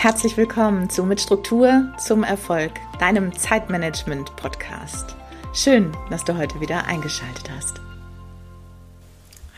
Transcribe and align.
Herzlich 0.00 0.38
willkommen 0.38 0.88
zu 0.88 1.04
Mit 1.04 1.20
Struktur 1.20 1.92
zum 1.98 2.24
Erfolg, 2.24 2.72
deinem 3.00 3.36
Zeitmanagement-Podcast. 3.36 5.14
Schön, 5.52 5.92
dass 6.08 6.24
du 6.24 6.38
heute 6.38 6.58
wieder 6.58 6.86
eingeschaltet 6.86 7.50
hast. 7.54 7.82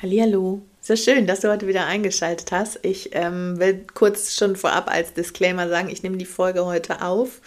Hallihallo. 0.03 0.61
So 0.81 0.97
schön, 0.97 1.29
dass 1.29 1.43
du 1.43 1.49
heute 1.49 1.69
wieder 1.69 1.87
eingeschaltet 1.87 2.51
hast. 2.51 2.81
Ich 2.83 3.11
ähm, 3.13 3.61
will 3.61 3.87
kurz 3.95 4.35
schon 4.35 4.57
vorab 4.57 4.91
als 4.91 5.15
Disclaimer 5.15 5.69
sagen, 5.69 5.89
ich 5.89 6.03
nehme 6.03 6.17
die 6.17 6.27
Folge 6.27 6.67
heute 6.67 7.03
auf 7.03 7.41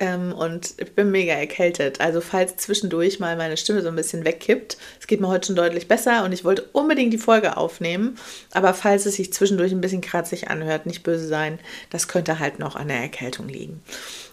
ähm, 0.00 0.32
und 0.32 0.74
ich 0.78 0.94
bin 0.94 1.10
mega 1.10 1.32
erkältet. 1.32 2.00
Also 2.00 2.20
falls 2.20 2.56
zwischendurch 2.56 3.18
mal 3.18 3.36
meine 3.36 3.56
Stimme 3.56 3.82
so 3.82 3.88
ein 3.88 3.96
bisschen 3.96 4.24
wegkippt, 4.24 4.76
es 5.00 5.06
geht 5.06 5.20
mir 5.20 5.28
heute 5.28 5.48
schon 5.48 5.56
deutlich 5.56 5.88
besser 5.88 6.24
und 6.24 6.32
ich 6.32 6.44
wollte 6.44 6.64
unbedingt 6.72 7.12
die 7.12 7.18
Folge 7.18 7.56
aufnehmen. 7.56 8.16
Aber 8.52 8.74
falls 8.74 9.06
es 9.06 9.16
sich 9.16 9.32
zwischendurch 9.32 9.72
ein 9.72 9.80
bisschen 9.80 10.00
kratzig 10.00 10.48
anhört, 10.48 10.86
nicht 10.86 11.02
böse 11.02 11.26
sein, 11.26 11.58
das 11.90 12.06
könnte 12.06 12.38
halt 12.38 12.58
noch 12.60 12.76
an 12.76 12.88
der 12.88 13.00
Erkältung 13.00 13.48
liegen. 13.48 13.82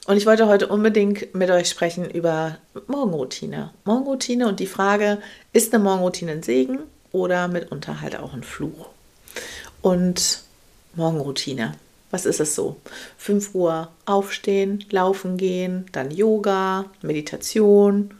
Und 0.05 0.17
ich 0.17 0.27
wollte 0.27 0.47
heute 0.47 0.67
unbedingt 0.67 1.33
mit 1.33 1.49
euch 1.49 1.67
sprechen 1.67 2.09
über 2.09 2.59
Morgenroutine. 2.85 3.71
Morgenroutine 3.85 4.47
und 4.47 4.59
die 4.59 4.67
Frage, 4.67 5.17
ist 5.51 5.73
eine 5.73 5.83
Morgenroutine 5.83 6.33
ein 6.33 6.43
Segen 6.43 6.79
oder 7.11 7.47
mitunter 7.47 8.01
halt 8.01 8.15
auch 8.17 8.33
ein 8.33 8.43
Fluch. 8.43 8.89
Und 9.81 10.41
Morgenroutine. 10.93 11.73
Was 12.15 12.25
ist 12.25 12.39
es 12.39 12.55
so? 12.55 12.77
5 13.17 13.53
Uhr 13.55 13.89
aufstehen, 14.05 14.85
laufen 14.89 15.35
gehen, 15.35 15.85
dann 15.91 16.11
Yoga, 16.11 16.85
Meditation, 17.01 18.13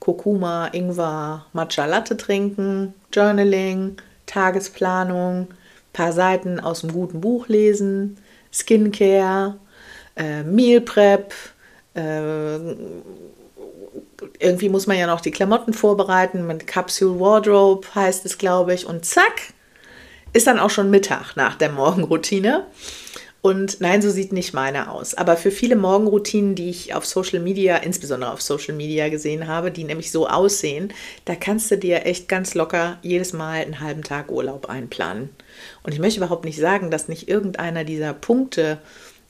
Kurkuma, 0.00 0.66
Ingwer, 0.66 1.46
Matcha 1.54 1.86
Latte 1.86 2.18
trinken, 2.18 2.92
Journaling, 3.10 3.96
Tagesplanung, 4.26 5.48
paar 5.94 6.12
Seiten 6.12 6.60
aus 6.60 6.82
dem 6.82 6.92
guten 6.92 7.22
Buch 7.22 7.48
lesen, 7.48 8.18
Skincare, 8.52 9.56
äh, 10.14 10.42
Meal 10.42 10.82
Prep, 10.82 11.32
äh, 11.94 12.58
irgendwie 14.40 14.68
muss 14.68 14.86
man 14.86 14.98
ja 14.98 15.06
noch 15.06 15.22
die 15.22 15.30
Klamotten 15.30 15.72
vorbereiten 15.72 16.46
mit 16.46 16.66
Capsule 16.66 17.18
Wardrobe 17.18 17.88
heißt 17.94 18.26
es, 18.26 18.36
glaube 18.36 18.74
ich. 18.74 18.84
Und 18.84 19.06
zack, 19.06 19.54
ist 20.34 20.46
dann 20.46 20.58
auch 20.58 20.68
schon 20.68 20.90
Mittag 20.90 21.34
nach 21.36 21.54
der 21.54 21.70
Morgenroutine. 21.70 22.66
Und 23.48 23.80
nein, 23.80 24.02
so 24.02 24.10
sieht 24.10 24.30
nicht 24.30 24.52
meine 24.52 24.90
aus. 24.90 25.14
Aber 25.14 25.38
für 25.38 25.50
viele 25.50 25.74
Morgenroutinen, 25.74 26.54
die 26.54 26.68
ich 26.68 26.92
auf 26.92 27.06
Social 27.06 27.40
Media, 27.40 27.78
insbesondere 27.78 28.30
auf 28.30 28.42
Social 28.42 28.74
Media 28.74 29.08
gesehen 29.08 29.48
habe, 29.48 29.70
die 29.70 29.84
nämlich 29.84 30.12
so 30.12 30.28
aussehen, 30.28 30.92
da 31.24 31.34
kannst 31.34 31.70
du 31.70 31.78
dir 31.78 32.04
echt 32.04 32.28
ganz 32.28 32.52
locker 32.52 32.98
jedes 33.00 33.32
Mal 33.32 33.62
einen 33.62 33.80
halben 33.80 34.02
Tag 34.02 34.30
Urlaub 34.30 34.66
einplanen. 34.66 35.30
Und 35.82 35.94
ich 35.94 35.98
möchte 35.98 36.20
überhaupt 36.20 36.44
nicht 36.44 36.58
sagen, 36.58 36.90
dass 36.90 37.08
nicht 37.08 37.26
irgendeiner 37.30 37.84
dieser 37.84 38.12
Punkte 38.12 38.80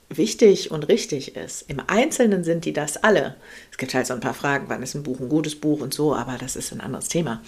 wichtig 0.08 0.72
und 0.72 0.88
richtig 0.88 1.36
ist. 1.36 1.70
Im 1.70 1.80
Einzelnen 1.86 2.42
sind 2.42 2.64
die 2.64 2.72
das 2.72 2.96
alle. 2.96 3.36
Es 3.70 3.78
gibt 3.78 3.94
halt 3.94 4.08
so 4.08 4.14
ein 4.14 4.20
paar 4.20 4.34
Fragen, 4.34 4.64
wann 4.66 4.82
ist 4.82 4.96
ein 4.96 5.04
Buch 5.04 5.20
ein 5.20 5.28
gutes 5.28 5.54
Buch 5.54 5.80
und 5.80 5.94
so, 5.94 6.12
aber 6.12 6.38
das 6.40 6.56
ist 6.56 6.72
ein 6.72 6.80
anderes 6.80 7.06
Thema. 7.06 7.40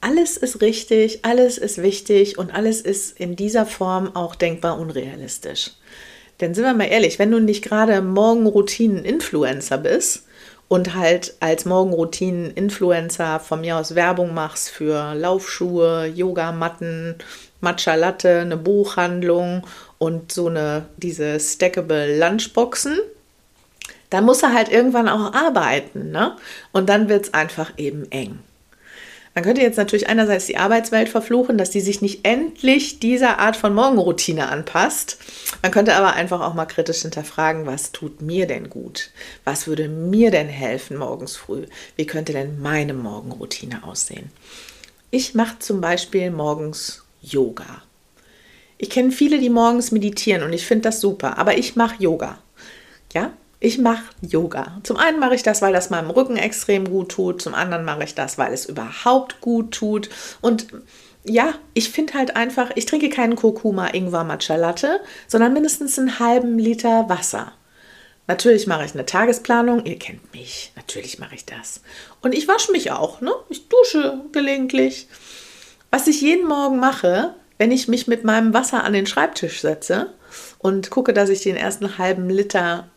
Alles 0.00 0.36
ist 0.36 0.60
richtig, 0.60 1.24
alles 1.24 1.58
ist 1.58 1.82
wichtig 1.82 2.38
und 2.38 2.54
alles 2.54 2.80
ist 2.80 3.18
in 3.18 3.34
dieser 3.34 3.66
Form 3.66 4.14
auch 4.14 4.34
denkbar 4.34 4.78
unrealistisch. 4.78 5.72
Denn 6.40 6.54
sind 6.54 6.64
wir 6.64 6.74
mal 6.74 6.84
ehrlich, 6.84 7.18
wenn 7.18 7.30
du 7.30 7.40
nicht 7.40 7.64
gerade 7.64 8.02
Morgenroutinen-Influencer 8.02 9.78
bist 9.78 10.24
und 10.68 10.94
halt 10.94 11.34
als 11.40 11.64
Morgenroutinen-Influencer 11.64 13.40
von 13.40 13.62
mir 13.62 13.76
aus 13.78 13.94
Werbung 13.94 14.34
machst 14.34 14.68
für 14.68 15.14
Laufschuhe, 15.14 16.06
Yogamatten, 16.06 17.16
Matcha 17.60 17.94
Latte, 17.94 18.40
eine 18.40 18.56
Buchhandlung 18.56 19.66
und 19.98 20.30
so 20.30 20.48
eine, 20.48 20.86
diese 20.98 21.40
stackable 21.40 22.18
Lunchboxen, 22.18 22.98
dann 24.10 24.24
muss 24.24 24.42
er 24.42 24.52
halt 24.52 24.70
irgendwann 24.70 25.08
auch 25.08 25.32
arbeiten. 25.32 26.10
Ne? 26.10 26.36
Und 26.72 26.88
dann 26.88 27.08
wird 27.08 27.26
es 27.26 27.34
einfach 27.34 27.72
eben 27.76 28.10
eng. 28.12 28.40
Man 29.36 29.44
könnte 29.44 29.60
jetzt 29.60 29.76
natürlich 29.76 30.08
einerseits 30.08 30.46
die 30.46 30.56
Arbeitswelt 30.56 31.10
verfluchen, 31.10 31.58
dass 31.58 31.68
die 31.68 31.82
sich 31.82 32.00
nicht 32.00 32.26
endlich 32.26 33.00
dieser 33.00 33.38
Art 33.38 33.54
von 33.54 33.74
Morgenroutine 33.74 34.48
anpasst. 34.48 35.18
Man 35.60 35.72
könnte 35.72 35.94
aber 35.94 36.14
einfach 36.14 36.40
auch 36.40 36.54
mal 36.54 36.64
kritisch 36.64 37.02
hinterfragen, 37.02 37.66
was 37.66 37.92
tut 37.92 38.22
mir 38.22 38.46
denn 38.46 38.70
gut? 38.70 39.10
Was 39.44 39.66
würde 39.66 39.90
mir 39.90 40.30
denn 40.30 40.48
helfen 40.48 40.96
morgens 40.96 41.36
früh? 41.36 41.66
Wie 41.96 42.06
könnte 42.06 42.32
denn 42.32 42.62
meine 42.62 42.94
Morgenroutine 42.94 43.84
aussehen? 43.84 44.30
Ich 45.10 45.34
mache 45.34 45.58
zum 45.58 45.82
Beispiel 45.82 46.30
morgens 46.30 47.04
Yoga. 47.20 47.82
Ich 48.78 48.88
kenne 48.88 49.12
viele, 49.12 49.38
die 49.38 49.50
morgens 49.50 49.92
meditieren 49.92 50.44
und 50.44 50.54
ich 50.54 50.64
finde 50.64 50.84
das 50.84 51.02
super, 51.02 51.36
aber 51.36 51.58
ich 51.58 51.76
mache 51.76 52.02
Yoga. 52.02 52.38
Ja, 53.12 53.32
ich 53.58 53.78
mache 53.78 54.04
Yoga. 54.20 54.78
Zum 54.82 54.96
einen 54.96 55.18
mache 55.18 55.34
ich 55.34 55.42
das, 55.42 55.62
weil 55.62 55.72
das 55.72 55.90
meinem 55.90 56.10
Rücken 56.10 56.36
extrem 56.36 56.88
gut 56.88 57.10
tut, 57.10 57.42
zum 57.42 57.54
anderen 57.54 57.84
mache 57.84 58.04
ich 58.04 58.14
das, 58.14 58.38
weil 58.38 58.52
es 58.52 58.66
überhaupt 58.66 59.40
gut 59.40 59.72
tut 59.72 60.10
und 60.40 60.66
ja, 61.28 61.54
ich 61.74 61.90
finde 61.90 62.14
halt 62.14 62.36
einfach, 62.36 62.70
ich 62.76 62.86
trinke 62.86 63.08
keinen 63.08 63.34
Kurkuma 63.34 63.88
Ingwer 63.88 64.24
Matcha 64.24 64.54
Latte, 64.56 65.00
sondern 65.26 65.52
mindestens 65.52 65.98
einen 65.98 66.20
halben 66.20 66.58
Liter 66.58 67.08
Wasser. 67.08 67.52
Natürlich 68.28 68.66
mache 68.66 68.84
ich 68.84 68.94
eine 68.94 69.06
Tagesplanung, 69.06 69.84
ihr 69.86 69.98
kennt 69.98 70.32
mich, 70.32 70.72
natürlich 70.76 71.18
mache 71.18 71.34
ich 71.34 71.44
das. 71.44 71.80
Und 72.22 72.34
ich 72.34 72.48
wasche 72.48 72.72
mich 72.72 72.90
auch, 72.90 73.20
ne? 73.20 73.32
Ich 73.48 73.68
dusche 73.68 74.20
gelegentlich. 74.32 75.08
Was 75.90 76.08
ich 76.08 76.20
jeden 76.20 76.46
Morgen 76.46 76.78
mache, 76.78 77.34
wenn 77.58 77.70
ich 77.70 77.88
mich 77.88 78.06
mit 78.06 78.24
meinem 78.24 78.52
Wasser 78.52 78.84
an 78.84 78.92
den 78.92 79.06
Schreibtisch 79.06 79.60
setze 79.60 80.12
und 80.58 80.90
gucke, 80.90 81.12
dass 81.12 81.28
ich 81.28 81.42
den 81.42 81.56
ersten 81.56 81.98
halben 81.98 82.28
Liter 82.28 82.88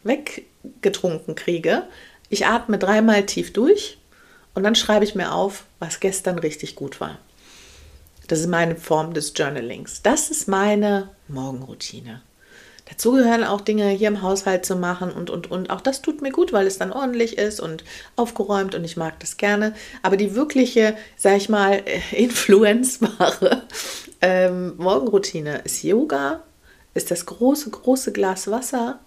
weggetrunken 0.64 1.36
kriege, 1.36 1.84
ich 2.30 2.46
atme 2.46 2.78
dreimal 2.78 3.26
tief 3.26 3.54
durch 3.54 3.98
und 4.54 4.64
dann 4.64 4.76
schreibe 4.76 5.06
ich 5.06 5.16
mir 5.16 5.34
auf, 5.34 5.66
was 5.80 6.00
gestern 6.00 6.40
richtig 6.40 6.76
gut 6.76 7.00
war. 7.00 7.18
Das 8.28 8.40
ist 8.40 8.48
meine 8.48 8.76
Form 8.76 9.14
des 9.14 9.34
Journalings. 9.36 10.04
Das 10.04 10.30
ist 10.30 10.48
meine 10.48 11.10
Morgenroutine. 11.28 12.22
Dazu 12.88 13.12
gehören 13.12 13.44
auch 13.44 13.62
Dinge 13.62 13.90
hier 13.90 14.08
im 14.08 14.22
Haushalt 14.22 14.66
zu 14.66 14.76
machen 14.76 15.12
und, 15.12 15.30
und, 15.30 15.50
und. 15.50 15.70
Auch 15.70 15.82
das 15.82 16.02
tut 16.02 16.22
mir 16.22 16.32
gut, 16.32 16.54
weil 16.54 16.68
es 16.68 16.78
dann 16.78 16.92
ordentlich 16.92 17.38
ist 17.38 17.60
und 17.60 17.84
aufgeräumt 18.16 18.76
und 18.76 18.84
ich 18.84 18.98
mag 18.98 19.20
das 19.20 19.38
gerne. 19.38 19.76
Aber 20.02 20.18
die 20.18 20.36
wirkliche, 20.36 20.96
sag 21.16 21.38
ich 21.38 21.50
mal, 21.50 21.84
influenzbare 22.12 23.64
ähm, 24.22 24.76
Morgenroutine 24.78 25.62
ist 25.64 25.84
Yoga, 25.84 26.44
ist 26.94 27.12
das 27.12 27.26
große, 27.26 27.70
große 27.70 28.12
Glas 28.12 28.50
Wasser 28.50 29.00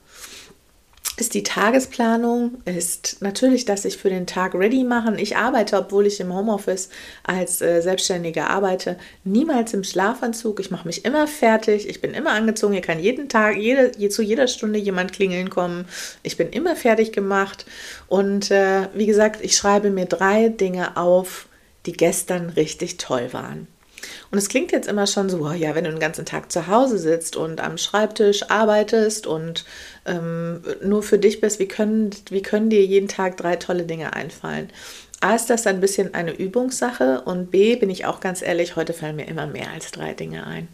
ist 1.23 1.35
die 1.35 1.45
Tagesplanung, 1.45 2.59
ist 2.65 3.19
natürlich, 3.21 3.65
dass 3.65 3.85
ich 3.85 3.97
für 3.97 4.11
den 4.11 4.27
Tag 4.27 4.57
ready 4.57 4.83
machen. 4.83 5.21
Ich 5.21 5.37
arbeite, 5.37 5.77
obwohl 5.77 6.09
ich 6.09 6.19
im 6.19 6.35
Homeoffice 6.35 6.89
als 7.23 7.63
äh, 7.63 7.81
Selbstständige 7.81 8.49
arbeite, 8.49 8.99
niemals 9.23 9.73
im 9.73 9.85
Schlafanzug. 9.85 10.59
Ich 10.59 10.73
mache 10.73 10.89
mich 10.89 11.05
immer 11.05 11.29
fertig. 11.29 11.89
Ich 11.89 12.01
bin 12.01 12.13
immer 12.13 12.33
angezogen. 12.33 12.73
Hier 12.73 12.83
kann 12.83 12.99
jeden 12.99 13.29
Tag, 13.29 13.57
jede, 13.57 13.93
je, 13.97 14.09
zu 14.09 14.21
jeder 14.21 14.49
Stunde 14.49 14.81
jemand 14.81 15.13
klingeln 15.13 15.49
kommen. 15.49 15.85
Ich 16.25 16.37
bin 16.37 16.51
immer 16.51 16.75
fertig 16.75 17.13
gemacht. 17.13 17.67
Und 18.09 18.51
äh, 18.51 18.89
wie 18.93 19.07
gesagt, 19.07 19.45
ich 19.45 19.57
schreibe 19.57 19.91
mir 19.91 20.07
drei 20.07 20.49
Dinge 20.49 20.97
auf, 20.97 21.47
die 21.87 21.93
gestern 21.93 22.51
richtig 22.51 22.97
toll 22.97 23.33
waren. 23.33 23.69
Und 24.33 24.39
es 24.39 24.49
klingt 24.49 24.73
jetzt 24.73 24.89
immer 24.89 25.07
schon 25.07 25.29
so, 25.29 25.53
ja, 25.53 25.75
wenn 25.75 25.85
du 25.85 25.91
den 25.91 26.01
ganzen 26.01 26.25
Tag 26.25 26.51
zu 26.51 26.67
Hause 26.67 26.97
sitzt 26.97 27.37
und 27.37 27.61
am 27.61 27.77
Schreibtisch 27.77 28.51
arbeitest 28.51 29.27
und 29.27 29.67
ähm, 30.07 30.63
nur 30.83 31.03
für 31.03 31.19
dich 31.19 31.43
bist, 31.43 31.59
wie 31.59 31.69
können, 31.69 32.11
wie 32.31 32.41
können 32.41 32.71
dir 32.71 32.83
jeden 32.85 33.09
Tag 33.09 33.37
drei 33.37 33.57
tolle 33.57 33.85
Dinge 33.85 34.15
einfallen? 34.15 34.71
A 35.23 35.37
ist 35.37 35.51
das 35.51 35.69
ein 35.69 35.81
bisschen 35.81 36.15
eine 36.15 36.33
Übungssache 36.33 37.21
und 37.21 37.53
B 37.53 37.77
bin 37.77 37.91
ich 37.91 38.07
auch 38.07 38.19
ganz 38.19 38.43
ehrlich, 38.43 38.75
heute 38.75 38.93
fallen 38.93 39.15
mir 39.15 39.29
immer 39.29 39.47
mehr 39.47 39.71
als 39.73 39.93
drei 39.93 40.15
Dinge 40.15 40.45
ein. 40.49 40.67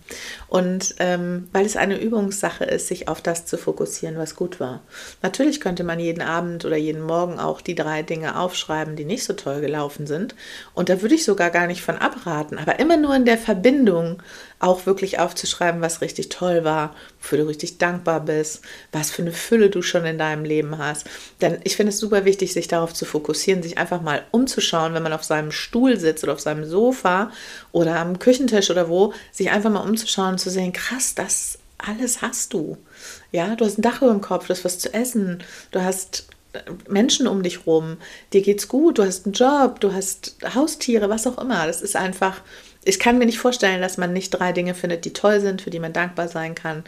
Und 0.47 0.95
ähm, 1.01 1.49
weil 1.53 1.67
es 1.67 1.77
eine 1.77 2.01
Übungssache 2.01 2.65
ist, 2.65 2.89
sich 2.89 3.09
auf 3.09 3.21
das 3.21 3.45
zu 3.45 3.59
fokussieren, 3.59 4.17
was 4.17 4.37
gut 4.37 4.59
war. 4.59 4.81
Natürlich 5.21 5.61
könnte 5.61 5.85
man 5.85 6.01
jeden 6.01 6.23
Abend 6.23 6.65
oder 6.65 6.79
jeden 6.79 7.03
Morgen 7.03 7.39
auch 7.39 7.61
die 7.61 7.75
drei 7.75 8.03
Dinge 8.03 8.41
aufschreiben, 8.41 8.97
die 8.97 9.05
nicht 9.05 9.25
so 9.25 9.35
toll 9.35 9.61
gelaufen 9.61 10.07
sind. 10.07 10.35
Und 10.73 10.89
da 10.89 11.03
würde 11.03 11.17
ich 11.17 11.27
sogar 11.27 11.51
gar 11.51 11.67
nicht 11.67 11.83
von 11.83 11.99
abraten, 11.99 12.57
aber 12.57 12.79
immer 12.79 12.97
nur 12.97 13.15
in 13.15 13.27
der 13.27 13.37
Verbindung 13.49 14.23
auch 14.59 14.85
wirklich 14.85 15.19
aufzuschreiben, 15.19 15.81
was 15.81 16.03
richtig 16.03 16.29
toll 16.29 16.65
war, 16.65 16.95
wofür 17.19 17.39
du 17.39 17.49
richtig 17.49 17.79
dankbar 17.79 18.21
bist, 18.21 18.61
was 18.93 19.11
für 19.11 19.23
eine 19.23 19.33
Fülle 19.33 19.71
du 19.71 19.81
schon 19.81 20.05
in 20.05 20.19
deinem 20.19 20.45
Leben 20.45 20.77
hast. 20.77 21.07
Denn 21.41 21.59
ich 21.65 21.75
finde 21.75 21.91
es 21.91 21.99
super 21.99 22.27
wichtig, 22.27 22.53
sich 22.53 22.69
darauf 22.69 22.93
zu 22.93 23.07
fokussieren, 23.07 23.63
sich 23.63 23.79
einfach 23.79 24.03
mal 24.03 24.23
umzuschauen, 24.33 24.93
wenn 24.93 25.03
man 25.03 25.15
auf 25.15 25.25
seinem 25.25 25.51
Stuhl 25.51 25.99
sitzt 25.99 26.25
oder 26.25 26.35
auf 26.35 26.41
seinem 26.41 26.67
Sofa 26.67 27.33
oder 27.73 27.99
am 27.99 28.19
Küchentisch 28.19 28.71
oder 28.71 28.91
wo, 28.91 29.15
sich 29.33 29.51
einfach 29.51 29.71
mal 29.71 29.89
umzuschauen 29.89 30.33
und 30.33 30.39
zu 30.39 30.51
sehen, 30.51 30.75
krass, 30.75 31.15
das 31.15 31.59
alles 31.79 32.21
hast 32.21 32.53
du. 32.53 32.77
Ja, 33.33 33.57
du 33.57 33.65
hast 33.65 33.79
ein 33.79 33.83
Dach 33.83 34.03
über 34.03 34.11
dem 34.11 34.21
Kopf, 34.21 34.47
du 34.47 34.53
hast 34.53 34.67
was 34.67 34.79
zu 34.79 34.93
essen, 34.93 35.43
du 35.71 35.83
hast 35.83 36.29
äh, 36.53 36.61
Menschen 36.87 37.27
um 37.27 37.43
dich 37.43 37.67
rum, 37.67 37.97
dir 38.35 38.43
geht's 38.43 38.69
gut, 38.69 38.99
du 38.99 39.05
hast 39.05 39.25
einen 39.25 39.33
Job, 39.33 39.81
du 39.81 39.95
hast 39.95 40.37
Haustiere, 40.55 41.09
was 41.09 41.27
auch 41.27 41.39
immer. 41.39 41.67
Das 41.67 41.81
ist 41.81 41.97
einfach 41.97 42.43
ich 42.89 42.99
kann 42.99 43.19
mir 43.19 43.27
nicht 43.27 43.39
vorstellen, 43.39 43.83
dass 43.83 43.99
man 43.99 44.13
nicht 44.13 44.31
drei 44.31 44.53
Dinge 44.53 44.75
findet, 44.75 45.05
die 45.05 45.13
toll 45.13 45.41
sind, 45.41 45.61
für 45.61 45.71
die 45.71 45.79
man 45.79 45.93
dankbar 45.93 46.29
sein 46.29 46.55
kann. 46.55 46.85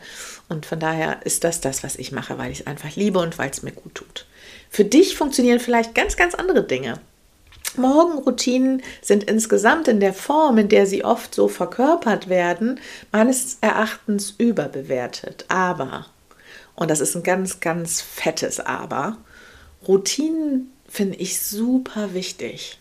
Und 0.49 0.67
von 0.67 0.81
daher 0.81 1.19
ist 1.25 1.45
das 1.45 1.61
das, 1.61 1.83
was 1.83 1.97
ich 1.97 2.11
mache, 2.11 2.39
weil 2.39 2.51
ich 2.51 2.61
es 2.61 2.67
einfach 2.67 2.97
liebe 2.97 3.19
und 3.19 3.39
weil 3.39 3.51
es 3.51 3.63
mir 3.63 3.73
gut 3.73 3.95
tut. 3.95 4.27
Für 4.71 4.85
dich 4.85 5.17
funktionieren 5.17 5.61
vielleicht 5.61 5.95
ganz, 5.95 6.17
ganz 6.17 6.35
andere 6.35 6.63
Dinge. 6.63 7.01
Morgenroutinen 7.77 8.83
sind 9.03 9.25
insgesamt 9.25 9.89
in 9.89 10.01
der 10.01 10.15
Form, 10.15 10.59
in 10.59 10.69
der 10.69 10.87
sie 10.87 11.05
oft 11.05 11.35
so 11.35 11.49
verkörpert 11.49 12.29
werden, 12.29 12.81
meines 13.13 13.59
Erachtens 13.61 14.35
überbewertet. 14.39 15.45
Aber, 15.49 16.07
und 16.75 16.91
das 16.91 17.01
ist 17.01 17.15
ein 17.15 17.23
ganz, 17.23 17.61
ganz 17.61 18.01
fettes 18.01 18.59
Aber, 18.59 19.19
Routinen 19.87 20.73
finde 20.89 21.19
ich 21.19 21.41
super 21.41 22.15
wichtig. 22.15 22.80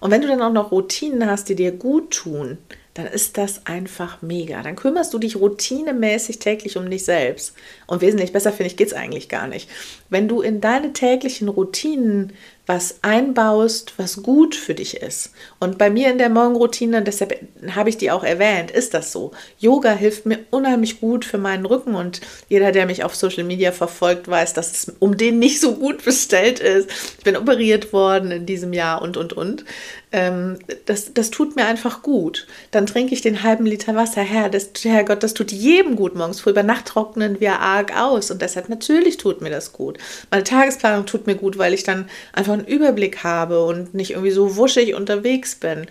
Und 0.00 0.10
wenn 0.10 0.22
du 0.22 0.28
dann 0.28 0.42
auch 0.42 0.52
noch 0.52 0.72
Routinen 0.72 1.28
hast, 1.28 1.48
die 1.48 1.54
dir 1.54 1.72
gut 1.72 2.10
tun, 2.10 2.58
dann 2.94 3.06
ist 3.06 3.38
das 3.38 3.66
einfach 3.66 4.20
mega. 4.20 4.62
Dann 4.62 4.76
kümmerst 4.76 5.14
du 5.14 5.18
dich 5.18 5.36
routinemäßig 5.36 6.38
täglich 6.38 6.76
um 6.76 6.90
dich 6.90 7.04
selbst. 7.04 7.54
Und 7.86 8.00
wesentlich 8.00 8.32
besser, 8.32 8.50
finde 8.52 8.66
ich, 8.66 8.76
geht 8.76 8.88
es 8.88 8.94
eigentlich 8.94 9.28
gar 9.28 9.46
nicht. 9.46 9.68
Wenn 10.08 10.26
du 10.26 10.40
in 10.40 10.60
deine 10.60 10.92
täglichen 10.92 11.48
Routinen 11.48 12.32
was 12.66 13.00
einbaust, 13.02 13.94
was 13.96 14.22
gut 14.22 14.54
für 14.54 14.74
dich 14.74 14.98
ist. 14.98 15.32
Und 15.58 15.76
bei 15.76 15.90
mir 15.90 16.10
in 16.10 16.18
der 16.18 16.28
Morgenroutine, 16.28 17.02
deshalb 17.02 17.36
habe 17.74 17.88
ich 17.88 17.96
die 17.96 18.10
auch 18.10 18.22
erwähnt, 18.22 18.70
ist 18.70 18.94
das 18.94 19.10
so. 19.10 19.32
Yoga 19.58 19.92
hilft 19.92 20.26
mir 20.26 20.38
unheimlich 20.50 21.00
gut 21.00 21.24
für 21.24 21.38
meinen 21.38 21.66
Rücken 21.66 21.94
und 21.94 22.20
jeder, 22.48 22.70
der 22.70 22.86
mich 22.86 23.02
auf 23.02 23.16
Social 23.16 23.44
Media 23.44 23.72
verfolgt, 23.72 24.28
weiß, 24.28 24.54
dass 24.54 24.70
es 24.70 24.92
um 25.00 25.16
den 25.16 25.38
nicht 25.38 25.60
so 25.60 25.74
gut 25.74 26.04
bestellt 26.04 26.60
ist. 26.60 26.90
Ich 27.18 27.24
bin 27.24 27.36
operiert 27.36 27.92
worden 27.92 28.30
in 28.30 28.46
diesem 28.46 28.72
Jahr 28.72 29.02
und, 29.02 29.16
und, 29.16 29.32
und. 29.32 29.64
Ähm, 30.12 30.58
das, 30.86 31.14
das 31.14 31.30
tut 31.30 31.56
mir 31.56 31.66
einfach 31.66 32.02
gut. 32.02 32.46
Dann 32.72 32.86
trinke 32.86 33.14
ich 33.14 33.20
den 33.20 33.42
halben 33.42 33.64
Liter 33.64 33.94
Wasser. 33.94 34.22
Herr, 34.22 34.48
das, 34.48 34.70
Herrgott, 34.82 35.22
das 35.22 35.34
tut 35.34 35.52
jedem 35.52 35.94
gut 35.96 36.14
morgens 36.14 36.40
früh. 36.40 36.50
Über 36.50 36.62
Nacht 36.62 36.86
trocknen 36.86 37.40
wir 37.40 37.60
arg 37.60 37.96
aus 37.96 38.30
und 38.30 38.42
deshalb 38.42 38.68
natürlich 38.68 39.18
tut 39.18 39.40
mir 39.40 39.50
das 39.50 39.72
gut. 39.72 39.98
Meine 40.30 40.44
Tagesplanung 40.44 41.06
tut 41.06 41.26
mir 41.26 41.36
gut, 41.36 41.58
weil 41.58 41.74
ich 41.74 41.84
dann 41.84 42.08
einfach 42.32 42.59
einen 42.60 42.68
Überblick 42.68 43.24
habe 43.24 43.64
und 43.64 43.94
nicht 43.94 44.12
irgendwie 44.12 44.30
so 44.30 44.56
wuschig 44.56 44.94
unterwegs 44.94 45.54
bin. 45.54 45.86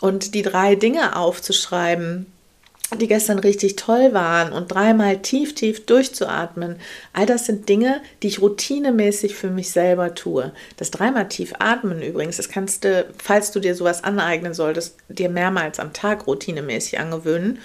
Und 0.00 0.34
die 0.34 0.42
drei 0.42 0.74
Dinge 0.74 1.16
aufzuschreiben, 1.16 2.26
die 3.00 3.08
gestern 3.08 3.38
richtig 3.38 3.76
toll 3.76 4.12
waren 4.12 4.52
und 4.52 4.68
dreimal 4.68 5.18
tief, 5.18 5.54
tief 5.54 5.86
durchzuatmen. 5.86 6.76
All 7.12 7.26
das 7.26 7.46
sind 7.46 7.68
Dinge, 7.68 8.00
die 8.22 8.28
ich 8.28 8.40
routinemäßig 8.40 9.34
für 9.34 9.50
mich 9.50 9.70
selber 9.70 10.14
tue. 10.14 10.52
Das 10.76 10.90
dreimal 10.90 11.28
tief 11.28 11.54
atmen 11.58 12.02
übrigens, 12.02 12.36
das 12.36 12.48
kannst 12.48 12.84
du, 12.84 13.06
falls 13.22 13.50
du 13.50 13.60
dir 13.60 13.74
sowas 13.74 14.04
aneignen 14.04 14.54
solltest, 14.54 14.96
dir 15.08 15.28
mehrmals 15.28 15.80
am 15.80 15.92
Tag 15.92 16.26
routinemäßig 16.26 16.98
angewöhnen. 16.98 17.58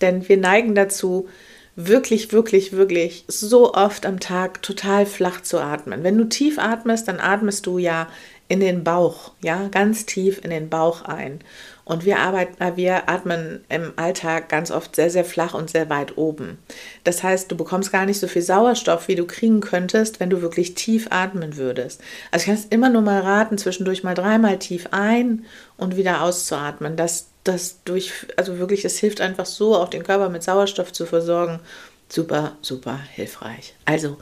Denn 0.00 0.28
wir 0.28 0.36
neigen 0.36 0.74
dazu, 0.74 1.28
wirklich, 1.76 2.32
wirklich, 2.32 2.72
wirklich 2.72 3.24
so 3.28 3.74
oft 3.74 4.06
am 4.06 4.18
Tag 4.18 4.62
total 4.62 5.06
flach 5.06 5.42
zu 5.42 5.60
atmen. 5.60 6.02
Wenn 6.02 6.16
du 6.16 6.24
tief 6.24 6.58
atmest, 6.58 7.06
dann 7.06 7.20
atmest 7.20 7.66
du 7.66 7.78
ja 7.78 8.08
in 8.48 8.60
den 8.60 8.84
Bauch, 8.84 9.32
ja, 9.42 9.68
ganz 9.68 10.06
tief 10.06 10.40
in 10.42 10.50
den 10.50 10.70
Bauch 10.70 11.02
ein. 11.02 11.40
Und 11.84 12.04
wir 12.04 12.18
arbeiten, 12.18 12.60
äh, 12.62 12.76
wir 12.76 13.08
atmen 13.08 13.64
im 13.68 13.92
Alltag 13.96 14.48
ganz 14.48 14.70
oft 14.70 14.96
sehr, 14.96 15.10
sehr 15.10 15.24
flach 15.24 15.54
und 15.54 15.70
sehr 15.70 15.88
weit 15.88 16.16
oben. 16.16 16.58
Das 17.04 17.22
heißt, 17.22 17.50
du 17.50 17.56
bekommst 17.56 17.92
gar 17.92 18.06
nicht 18.06 18.18
so 18.18 18.26
viel 18.26 18.42
Sauerstoff, 18.42 19.08
wie 19.08 19.14
du 19.14 19.24
kriegen 19.24 19.60
könntest, 19.60 20.18
wenn 20.18 20.30
du 20.30 20.42
wirklich 20.42 20.74
tief 20.74 21.08
atmen 21.10 21.56
würdest. 21.56 22.00
Also 22.30 22.42
ich 22.42 22.46
kann 22.46 22.54
es 22.54 22.64
immer 22.66 22.88
nur 22.88 23.02
mal 23.02 23.20
raten, 23.20 23.58
zwischendurch 23.58 24.02
mal 24.02 24.14
dreimal 24.14 24.58
tief 24.58 24.88
ein 24.92 25.44
und 25.76 25.96
wieder 25.96 26.22
auszuatmen. 26.22 26.96
Das, 26.96 27.28
das 27.48 27.82
durch, 27.84 28.12
also 28.36 28.58
wirklich, 28.58 28.84
es 28.84 28.98
hilft 28.98 29.20
einfach 29.20 29.46
so, 29.46 29.76
auch 29.76 29.88
den 29.88 30.02
Körper 30.02 30.28
mit 30.28 30.42
Sauerstoff 30.42 30.92
zu 30.92 31.06
versorgen. 31.06 31.60
Super, 32.08 32.52
super 32.62 32.98
hilfreich. 33.14 33.74
Also 33.84 34.16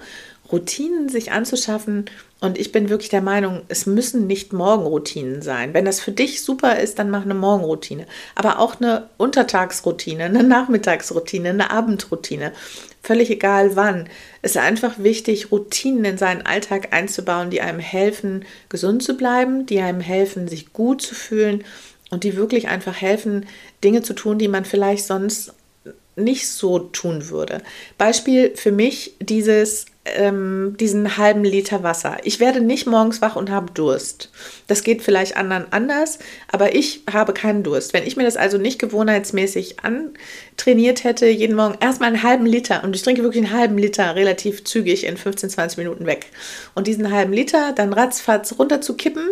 Routinen 0.51 1.09
sich 1.09 1.33
anzuschaffen. 1.33 2.07
Und 2.41 2.59
ich 2.59 2.73
bin 2.73 2.91
wirklich 2.91 3.09
der 3.09 3.23
Meinung, 3.23 3.63
es 3.69 3.87
müssen 3.87 4.27
nicht 4.27 4.53
Morgenroutinen 4.53 5.41
sein. 5.41 5.73
Wenn 5.73 5.87
das 5.87 6.01
für 6.01 6.13
dich 6.13 6.43
super 6.43 6.79
ist, 6.79 6.99
dann 6.99 7.09
mach 7.09 7.23
eine 7.23 7.35
Morgenroutine. 7.35 8.07
Aber 8.35 8.59
auch 8.59 8.79
eine 8.79 9.09
Untertagsroutine, 9.17 10.25
eine 10.25 10.43
Nachmittagsroutine, 10.43 11.51
eine 11.51 11.71
Abendroutine. 11.71 12.53
Völlig 13.03 13.31
egal 13.31 13.77
wann. 13.77 14.09
Es 14.43 14.53
ist 14.53 14.57
einfach 14.59 14.99
wichtig, 14.99 15.51
Routinen 15.51 16.05
in 16.05 16.19
seinen 16.19 16.45
Alltag 16.45 16.93
einzubauen, 16.93 17.51
die 17.51 17.63
einem 17.63 17.79
helfen, 17.79 18.45
gesund 18.69 19.03
zu 19.03 19.17
bleiben, 19.17 19.65
die 19.65 19.81
einem 19.81 20.01
helfen, 20.01 20.49
sich 20.49 20.75
gut 20.75 21.01
zu 21.01 21.15
fühlen 21.15 21.65
und 22.11 22.25
die 22.25 22.37
wirklich 22.37 22.69
einfach 22.69 23.01
helfen, 23.01 23.47
Dinge 23.83 24.03
zu 24.03 24.15
tun, 24.15 24.39
die 24.39 24.49
man 24.49 24.65
vielleicht 24.65 25.05
sonst 25.05 25.53
nicht 26.17 26.49
so 26.49 26.79
tun 26.79 27.29
würde. 27.29 27.61
Beispiel 27.99 28.55
für 28.57 28.73
mich 28.73 29.17
dieses 29.21 29.87
ähm, 30.05 30.77
diesen 30.79 31.17
halben 31.17 31.45
Liter 31.45 31.83
Wasser. 31.83 32.19
Ich 32.25 32.41
werde 32.41 32.61
nicht 32.61 32.87
morgens 32.87 33.23
wach 33.23 33.37
und 33.37 33.51
habe 33.51 33.73
Durst. 33.73 34.31
Das 34.67 34.83
geht 34.83 35.03
vielleicht 35.03 35.37
anderen 35.37 35.67
anders, 35.71 36.19
aber 36.53 36.75
ich 36.75 37.03
habe 37.11 37.33
keinen 37.33 37.63
Durst. 37.63 37.95
Wenn 37.95 38.07
ich 38.07 38.17
mir 38.17 38.25
das 38.25 38.37
also 38.37 38.59
nicht 38.59 38.79
gewohnheitsmäßig 38.79 39.77
antrainiert 39.81 41.05
hätte, 41.05 41.27
jeden 41.27 41.57
Morgen 41.57 41.79
erstmal 41.81 42.09
einen 42.09 42.23
halben 42.23 42.47
Liter 42.47 42.85
und 42.85 42.95
ich 42.95 43.03
trinke 43.03 43.23
wirklich 43.23 43.45
einen 43.45 43.59
halben 43.59 43.79
Liter 43.79 44.15
relativ 44.15 44.65
zügig 44.65 45.05
in 45.05 45.17
15, 45.17 45.51
20 45.51 45.79
Minuten 45.79 46.07
weg. 46.07 46.27
Und 46.75 46.87
diesen 46.87 47.11
halben 47.11 47.33
Liter 47.33 47.73
dann 47.73 47.93
ratzfatz 47.93 48.59
runter 48.59 48.81
zu 48.81 48.97
kippen, 48.97 49.31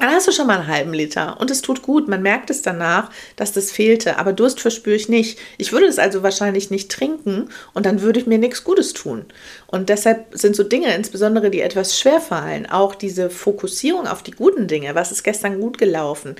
dann 0.00 0.10
hast 0.10 0.26
du 0.26 0.32
schon 0.32 0.46
mal 0.46 0.58
einen 0.58 0.66
halben 0.66 0.92
Liter 0.92 1.38
und 1.40 1.50
es 1.50 1.62
tut 1.62 1.82
gut. 1.82 2.08
Man 2.08 2.22
merkt 2.22 2.50
es 2.50 2.62
danach, 2.62 3.10
dass 3.36 3.52
das 3.52 3.70
fehlte, 3.70 4.18
aber 4.18 4.32
Durst 4.32 4.60
verspüre 4.60 4.96
ich 4.96 5.08
nicht. 5.08 5.38
Ich 5.58 5.72
würde 5.72 5.86
es 5.86 5.98
also 5.98 6.22
wahrscheinlich 6.22 6.70
nicht 6.70 6.90
trinken 6.90 7.50
und 7.74 7.86
dann 7.86 8.00
würde 8.00 8.20
ich 8.20 8.26
mir 8.26 8.38
nichts 8.38 8.64
Gutes 8.64 8.92
tun. 8.92 9.26
Und 9.66 9.88
deshalb 9.88 10.26
sind 10.32 10.56
so 10.56 10.62
Dinge, 10.62 10.94
insbesondere 10.94 11.50
die 11.50 11.60
etwas 11.60 11.98
schwer 11.98 12.20
fallen, 12.20 12.66
auch 12.66 12.94
diese 12.94 13.30
Fokussierung 13.30 14.06
auf 14.06 14.22
die 14.22 14.32
guten 14.32 14.66
Dinge, 14.66 14.94
was 14.94 15.12
ist 15.12 15.22
gestern 15.22 15.60
gut 15.60 15.78
gelaufen, 15.78 16.36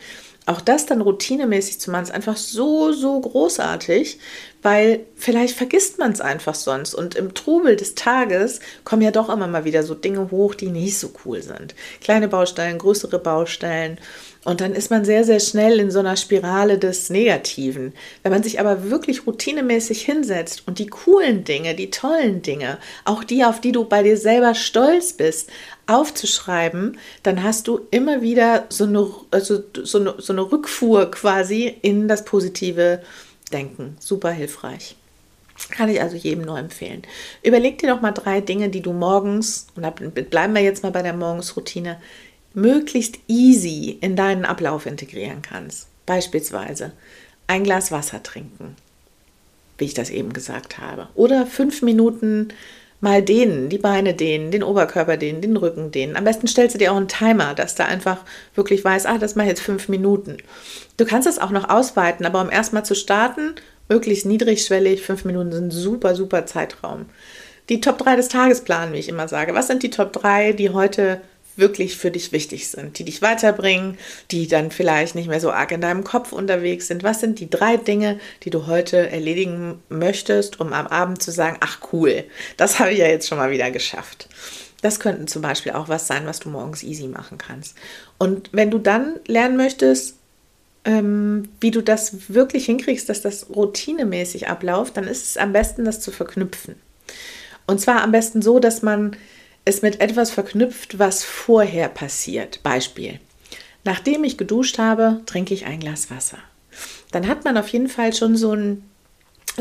auch 0.47 0.61
das 0.61 0.87
dann 0.87 1.01
routinemäßig 1.01 1.81
zu 1.81 1.91
machen, 1.91 2.05
ist 2.05 2.11
einfach 2.11 2.37
so, 2.37 2.93
so 2.93 3.21
großartig, 3.21 4.19
weil 4.63 5.01
vielleicht 5.17 5.57
vergisst 5.57 5.99
man 5.99 6.13
es 6.13 6.21
einfach 6.21 6.55
sonst. 6.55 6.95
Und 6.95 7.15
im 7.15 7.35
Trubel 7.35 7.77
des 7.77 7.95
Tages 7.95 8.61
kommen 8.85 9.03
ja 9.03 9.11
doch 9.11 9.29
immer 9.29 9.47
mal 9.47 9.65
wieder 9.65 9.83
so 9.83 9.95
Dinge 9.95 10.31
hoch, 10.31 10.55
die 10.55 10.69
nicht 10.69 10.99
so 10.99 11.11
cool 11.25 11.43
sind. 11.43 11.75
Kleine 12.01 12.29
Baustellen, 12.29 12.79
größere 12.79 13.19
Baustellen. 13.19 13.99
Und 14.43 14.63
dann 14.63 14.75
ist 14.75 14.91
man 14.91 15.05
sehr, 15.05 15.25
sehr 15.25 15.41
schnell 15.41 15.81
in 15.81 15.91
so 15.91 15.99
einer 15.99 16.17
Spirale 16.17 16.79
des 16.79 17.11
Negativen. 17.11 17.93
Wenn 18.23 18.33
man 18.33 18.43
sich 18.43 18.59
aber 18.59 18.91
wirklich 18.91 19.27
routinemäßig 19.27 20.03
hinsetzt 20.03 20.63
und 20.67 20.79
die 20.79 20.87
coolen 20.87 21.45
Dinge, 21.45 21.75
die 21.75 21.91
tollen 21.91 22.41
Dinge, 22.41 22.79
auch 23.05 23.23
die, 23.23 23.45
auf 23.45 23.61
die 23.61 23.73
du 23.73 23.85
bei 23.85 24.03
dir 24.03 24.17
selber 24.17 24.55
stolz 24.55 25.13
bist, 25.13 25.51
aufzuschreiben, 25.87 26.97
dann 27.23 27.43
hast 27.43 27.69
du 27.69 27.81
immer 27.91 28.23
wieder 28.23 28.65
so 28.71 28.85
eine, 28.85 29.11
also 29.31 29.63
so 29.83 29.99
eine, 29.99 30.15
so 30.19 30.33
eine 30.33 30.51
Rückfuhr 30.51 31.11
quasi 31.11 31.77
in 31.83 32.09
das 32.09 32.25
positive 32.25 33.03
Denken. 33.53 33.97
Super 34.01 34.31
hilfreich. 34.31 34.97
Kann 35.71 35.91
ich 35.91 36.01
also 36.01 36.17
jedem 36.17 36.45
nur 36.45 36.59
empfehlen. 36.59 37.03
Überleg 37.43 37.79
dir 37.79 37.91
doch 37.91 38.01
mal 38.01 38.13
drei 38.13 38.41
Dinge, 38.41 38.71
die 38.71 38.81
du 38.81 38.93
morgens, 38.93 39.67
und 39.75 40.31
bleiben 40.31 40.55
wir 40.55 40.63
jetzt 40.63 40.83
mal 40.83 40.93
bei 40.93 41.03
der 41.03 41.13
Morgensroutine, 41.13 42.01
möglichst 42.55 43.19
easy 43.29 43.99
in 44.01 44.17
deinen 44.17 44.45
Ablauf 44.45 44.87
integrieren 44.87 45.43
kannst. 45.43 45.89
Beispielsweise 46.07 46.93
ein 47.47 47.65
Glas 47.65 47.93
Wasser 47.93 48.23
trinken, 48.23 48.77
wie 49.79 49.85
ich 49.85 49.95
das 49.95 50.11
eben 50.11 50.33
gesagt 50.33 50.79
habe. 50.79 51.09
Oder 51.15 51.47
fünf 51.47 51.83
Minuten 51.83 52.49
mal 53.01 53.23
dehnen, 53.23 53.69
die 53.69 53.79
Beine 53.79 54.15
dehnen, 54.15 54.51
den 54.51 54.63
Oberkörper 54.63 55.17
dehnen, 55.17 55.41
den 55.41 55.57
Rücken 55.57 55.91
dehnen. 55.91 56.17
Am 56.17 56.25
besten 56.25 56.47
stellst 56.47 56.75
du 56.75 56.79
dir 56.79 56.93
auch 56.93 56.97
einen 56.97 57.09
Timer, 57.09 57.55
dass 57.55 57.75
du 57.75 57.85
einfach 57.85 58.19
wirklich 58.55 58.85
weißt, 58.85 59.07
ah, 59.07 59.19
das 59.19 59.35
mache 59.35 59.47
ich 59.47 59.51
jetzt 59.51 59.63
fünf 59.63 59.89
Minuten. 59.89 60.37
Du 60.97 61.07
kannst 61.07 61.27
es 61.27 61.39
auch 61.39 61.51
noch 61.51 61.69
ausweiten, 61.69 62.27
aber 62.27 62.41
um 62.41 62.51
erstmal 62.51 62.85
zu 62.85 62.95
starten, 62.95 63.55
möglichst 63.89 64.27
niedrigschwellig, 64.27 65.03
fünf 65.03 65.25
Minuten 65.25 65.53
sind 65.53 65.73
super, 65.73 66.15
super 66.15 66.47
Zeitraum. 66.47 67.07
Die 67.71 67.81
Top 67.81 67.99
3 67.99 68.17
des 68.17 68.29
Tagesplans, 68.29 68.93
wie 68.93 68.99
ich 68.99 69.09
immer 69.09 69.29
sage. 69.29 69.55
Was 69.55 69.69
sind 69.69 69.83
die 69.83 69.91
Top 69.91 70.13
3, 70.13 70.53
die 70.53 70.71
heute 70.71 71.21
wirklich 71.57 71.97
für 71.97 72.11
dich 72.11 72.33
wichtig 72.33 72.69
sind, 72.69 72.99
die 72.99 73.05
dich 73.05 73.23
weiterbringen, 73.23 73.99
die 74.31 74.49
dann 74.49 74.71
vielleicht 74.71 75.15
nicht 75.15 75.29
mehr 75.29 75.41
so 75.41 75.51
arg 75.51 75.73
in 75.73 75.81
deinem 75.81 76.05
Kopf 76.05 76.33
unterwegs 76.33 76.87
sind. 76.89 77.03
Was 77.03 77.21
sind 77.21 77.39
die 77.39 77.51
drei 77.51 77.77
Dinge, 77.77 78.19
die 78.43 78.51
du 78.51 78.67
heute 78.67 79.11
erledigen 79.11 79.83
möchtest, 79.89 80.61
um 80.61 80.73
am 80.73 80.87
Abend 80.87 81.23
zu 81.23 81.31
sagen, 81.31 81.59
ach 81.61 81.81
cool, 81.93 82.25
das 82.57 82.79
habe 82.79 82.93
ich 82.93 82.99
ja 82.99 83.07
jetzt 83.07 83.29
schon 83.29 83.39
mal 83.39 83.51
wieder 83.51 83.71
geschafft. 83.71 84.29
Das 84.83 84.99
könnten 84.99 85.27
zum 85.27 85.43
Beispiel 85.43 85.73
auch 85.73 85.89
was 85.89 86.07
sein, 86.07 86.27
was 86.27 86.41
du 86.41 86.49
morgens 86.49 86.83
easy 86.83 87.07
machen 87.07 87.39
kannst. 87.39 87.77
Und 88.19 88.49
wenn 88.53 88.71
du 88.71 88.79
dann 88.79 89.17
lernen 89.27 89.57
möchtest, 89.57 90.17
ähm, 90.85 91.49
wie 91.61 91.71
du 91.71 91.83
das 91.83 92.33
wirklich 92.33 92.65
hinkriegst, 92.65 93.09
dass 93.09 93.21
das 93.21 93.51
routinemäßig 93.51 94.49
abläuft, 94.49 94.97
dann 94.97 95.05
ist 95.05 95.25
es 95.25 95.37
am 95.37 95.53
besten, 95.53 95.85
das 95.85 96.01
zu 96.01 96.11
verknüpfen. 96.11 96.77
Und 97.67 97.81
zwar 97.81 98.03
am 98.03 98.13
besten 98.13 98.41
so, 98.43 98.59
dass 98.59 98.83
man 98.83 99.17
es 99.65 99.83
mit 99.83 100.01
etwas 100.01 100.31
verknüpft, 100.31 100.99
was 100.99 101.25
vorher 101.25 101.89
passiert. 101.89 102.63
Beispiel. 102.63 103.21
Nachdem 103.85 104.25
ich 104.25 104.37
geduscht 104.37 104.79
habe, 104.79 105.21
trinke 105.27 105.55
ich 105.55 105.67
ein 105.67 105.81
Glas 105.81 106.11
Wasser. 106.11 106.39
dann 107.13 107.27
hat 107.27 107.45
man 107.45 107.57
auf 107.57 107.69
jeden 107.69 107.89
Fall 107.89 108.13
schon 108.13 108.37
so 108.37 108.55
ein 108.55 108.90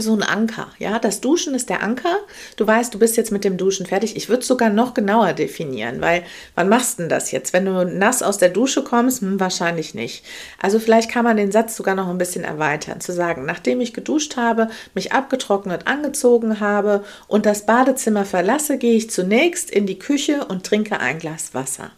so 0.02 0.14
ein 0.16 0.24
Anker. 0.24 0.68
Ja, 0.80 1.00
das 1.00 1.22
Duschen 1.22 1.56
ist 1.56 1.70
der 1.70 1.84
Anker. 1.84 2.18
Du 2.56 2.66
weißt, 2.66 2.94
du 2.94 3.00
bist 3.00 3.18
jetzt 3.18 3.32
mit 3.32 3.44
dem 3.44 3.58
Duschen 3.58 3.86
fertig. 3.86 4.16
Ich 4.16 4.30
würde 4.30 4.42
es 4.42 4.48
sogar 4.48 4.70
noch 4.70 4.94
genauer 4.94 5.34
definieren, 5.34 6.02
weil 6.02 6.24
wann 6.56 6.70
machst 6.70 7.00
du 7.00 7.04
denn 7.04 7.10
das 7.10 7.32
jetzt? 7.32 7.54
Wenn 7.54 7.66
du 7.66 7.86
nass 7.86 8.24
aus 8.24 8.38
der 8.38 8.50
Dusche 8.50 8.84
kommst, 8.84 9.22
hm, 9.22 9.40
wahrscheinlich 9.40 9.94
nicht. 9.94 10.24
Also 10.62 10.80
vielleicht 10.80 11.12
kann 11.12 11.24
man 11.24 11.38
den 11.38 11.52
Satz 11.52 11.76
sogar 11.76 11.96
noch 11.96 12.08
ein 12.08 12.18
bisschen 12.18 12.44
erweitern, 12.44 13.02
zu 13.02 13.14
sagen, 13.14 13.46
nachdem 13.46 13.82
ich 13.82 13.94
geduscht 13.94 14.38
habe, 14.38 14.70
mich 14.94 15.12
abgetrocknet, 15.12 15.88
angezogen 15.88 16.60
habe 16.60 17.04
und 17.28 17.46
das 17.46 17.66
Badezimmer 17.66 18.26
verlasse, 18.26 18.78
gehe 18.78 18.96
ich 18.96 19.10
zunächst 19.10 19.70
in 19.70 19.86
die 19.86 20.00
Küche 20.00 20.46
und 20.46 20.66
trinke 20.66 21.00
ein 21.00 21.20
Glas 21.20 21.54
Wasser. 21.54 21.92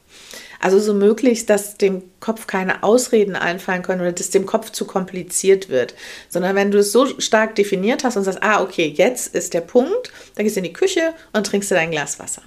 Also 0.61 0.79
so 0.79 0.93
möglichst, 0.93 1.49
dass 1.49 1.77
dem 1.77 2.03
Kopf 2.19 2.47
keine 2.47 2.83
Ausreden 2.83 3.35
einfallen 3.35 3.81
können 3.81 4.01
oder 4.01 4.11
dass 4.11 4.29
dem 4.29 4.45
Kopf 4.45 4.71
zu 4.71 4.85
kompliziert 4.85 5.69
wird. 5.69 5.95
Sondern 6.29 6.55
wenn 6.55 6.71
du 6.71 6.77
es 6.79 6.91
so 6.91 7.07
stark 7.19 7.55
definiert 7.55 8.03
hast 8.03 8.15
und 8.15 8.23
sagst, 8.23 8.43
ah, 8.43 8.61
okay, 8.61 8.93
jetzt 8.95 9.35
ist 9.35 9.53
der 9.53 9.61
Punkt, 9.61 10.11
dann 10.35 10.45
gehst 10.45 10.55
du 10.55 10.59
in 10.59 10.65
die 10.65 10.73
Küche 10.73 11.13
und 11.33 11.47
trinkst 11.47 11.71
du 11.71 11.75
dein 11.75 11.91
Glas 11.91 12.19
Wasser. 12.19 12.43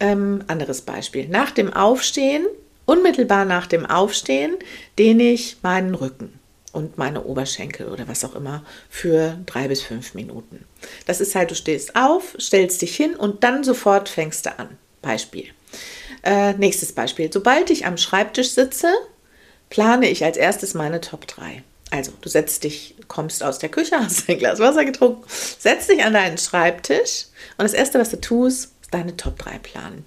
Ähm, 0.00 0.44
anderes 0.48 0.82
Beispiel. 0.82 1.28
Nach 1.28 1.50
dem 1.50 1.72
Aufstehen, 1.72 2.46
unmittelbar 2.84 3.44
nach 3.44 3.66
dem 3.66 3.86
Aufstehen, 3.86 4.56
dehne 4.98 5.24
ich 5.24 5.58
meinen 5.62 5.94
Rücken 5.94 6.38
und 6.72 6.98
meine 6.98 7.24
Oberschenkel 7.24 7.88
oder 7.88 8.06
was 8.06 8.24
auch 8.24 8.34
immer 8.34 8.62
für 8.90 9.38
drei 9.46 9.68
bis 9.68 9.80
fünf 9.80 10.12
Minuten. 10.12 10.64
Das 11.06 11.22
ist 11.22 11.34
halt, 11.34 11.50
du 11.50 11.54
stehst 11.54 11.96
auf, 11.96 12.36
stellst 12.38 12.82
dich 12.82 12.94
hin 12.94 13.14
und 13.14 13.44
dann 13.44 13.64
sofort 13.64 14.10
fängst 14.10 14.44
du 14.44 14.58
an. 14.58 14.76
Beispiel. 15.00 15.55
Äh, 16.26 16.54
nächstes 16.54 16.92
Beispiel. 16.92 17.32
Sobald 17.32 17.70
ich 17.70 17.86
am 17.86 17.96
Schreibtisch 17.96 18.50
sitze, 18.50 18.92
plane 19.70 20.08
ich 20.08 20.24
als 20.24 20.36
erstes 20.36 20.74
meine 20.74 21.00
Top 21.00 21.28
3. 21.28 21.62
Also, 21.90 22.10
du 22.20 22.28
setzt 22.28 22.64
dich, 22.64 22.96
kommst 23.06 23.44
aus 23.44 23.60
der 23.60 23.68
Küche, 23.68 23.96
hast 24.00 24.28
ein 24.28 24.38
Glas 24.38 24.58
Wasser 24.58 24.84
getrunken, 24.84 25.22
setzt 25.28 25.88
dich 25.88 26.02
an 26.02 26.14
deinen 26.14 26.36
Schreibtisch 26.36 27.26
und 27.56 27.62
das 27.62 27.74
Erste, 27.74 28.00
was 28.00 28.10
du 28.10 28.20
tust, 28.20 28.72
ist 28.82 28.92
deine 28.92 29.16
Top 29.16 29.38
3 29.38 29.58
planen 29.58 30.04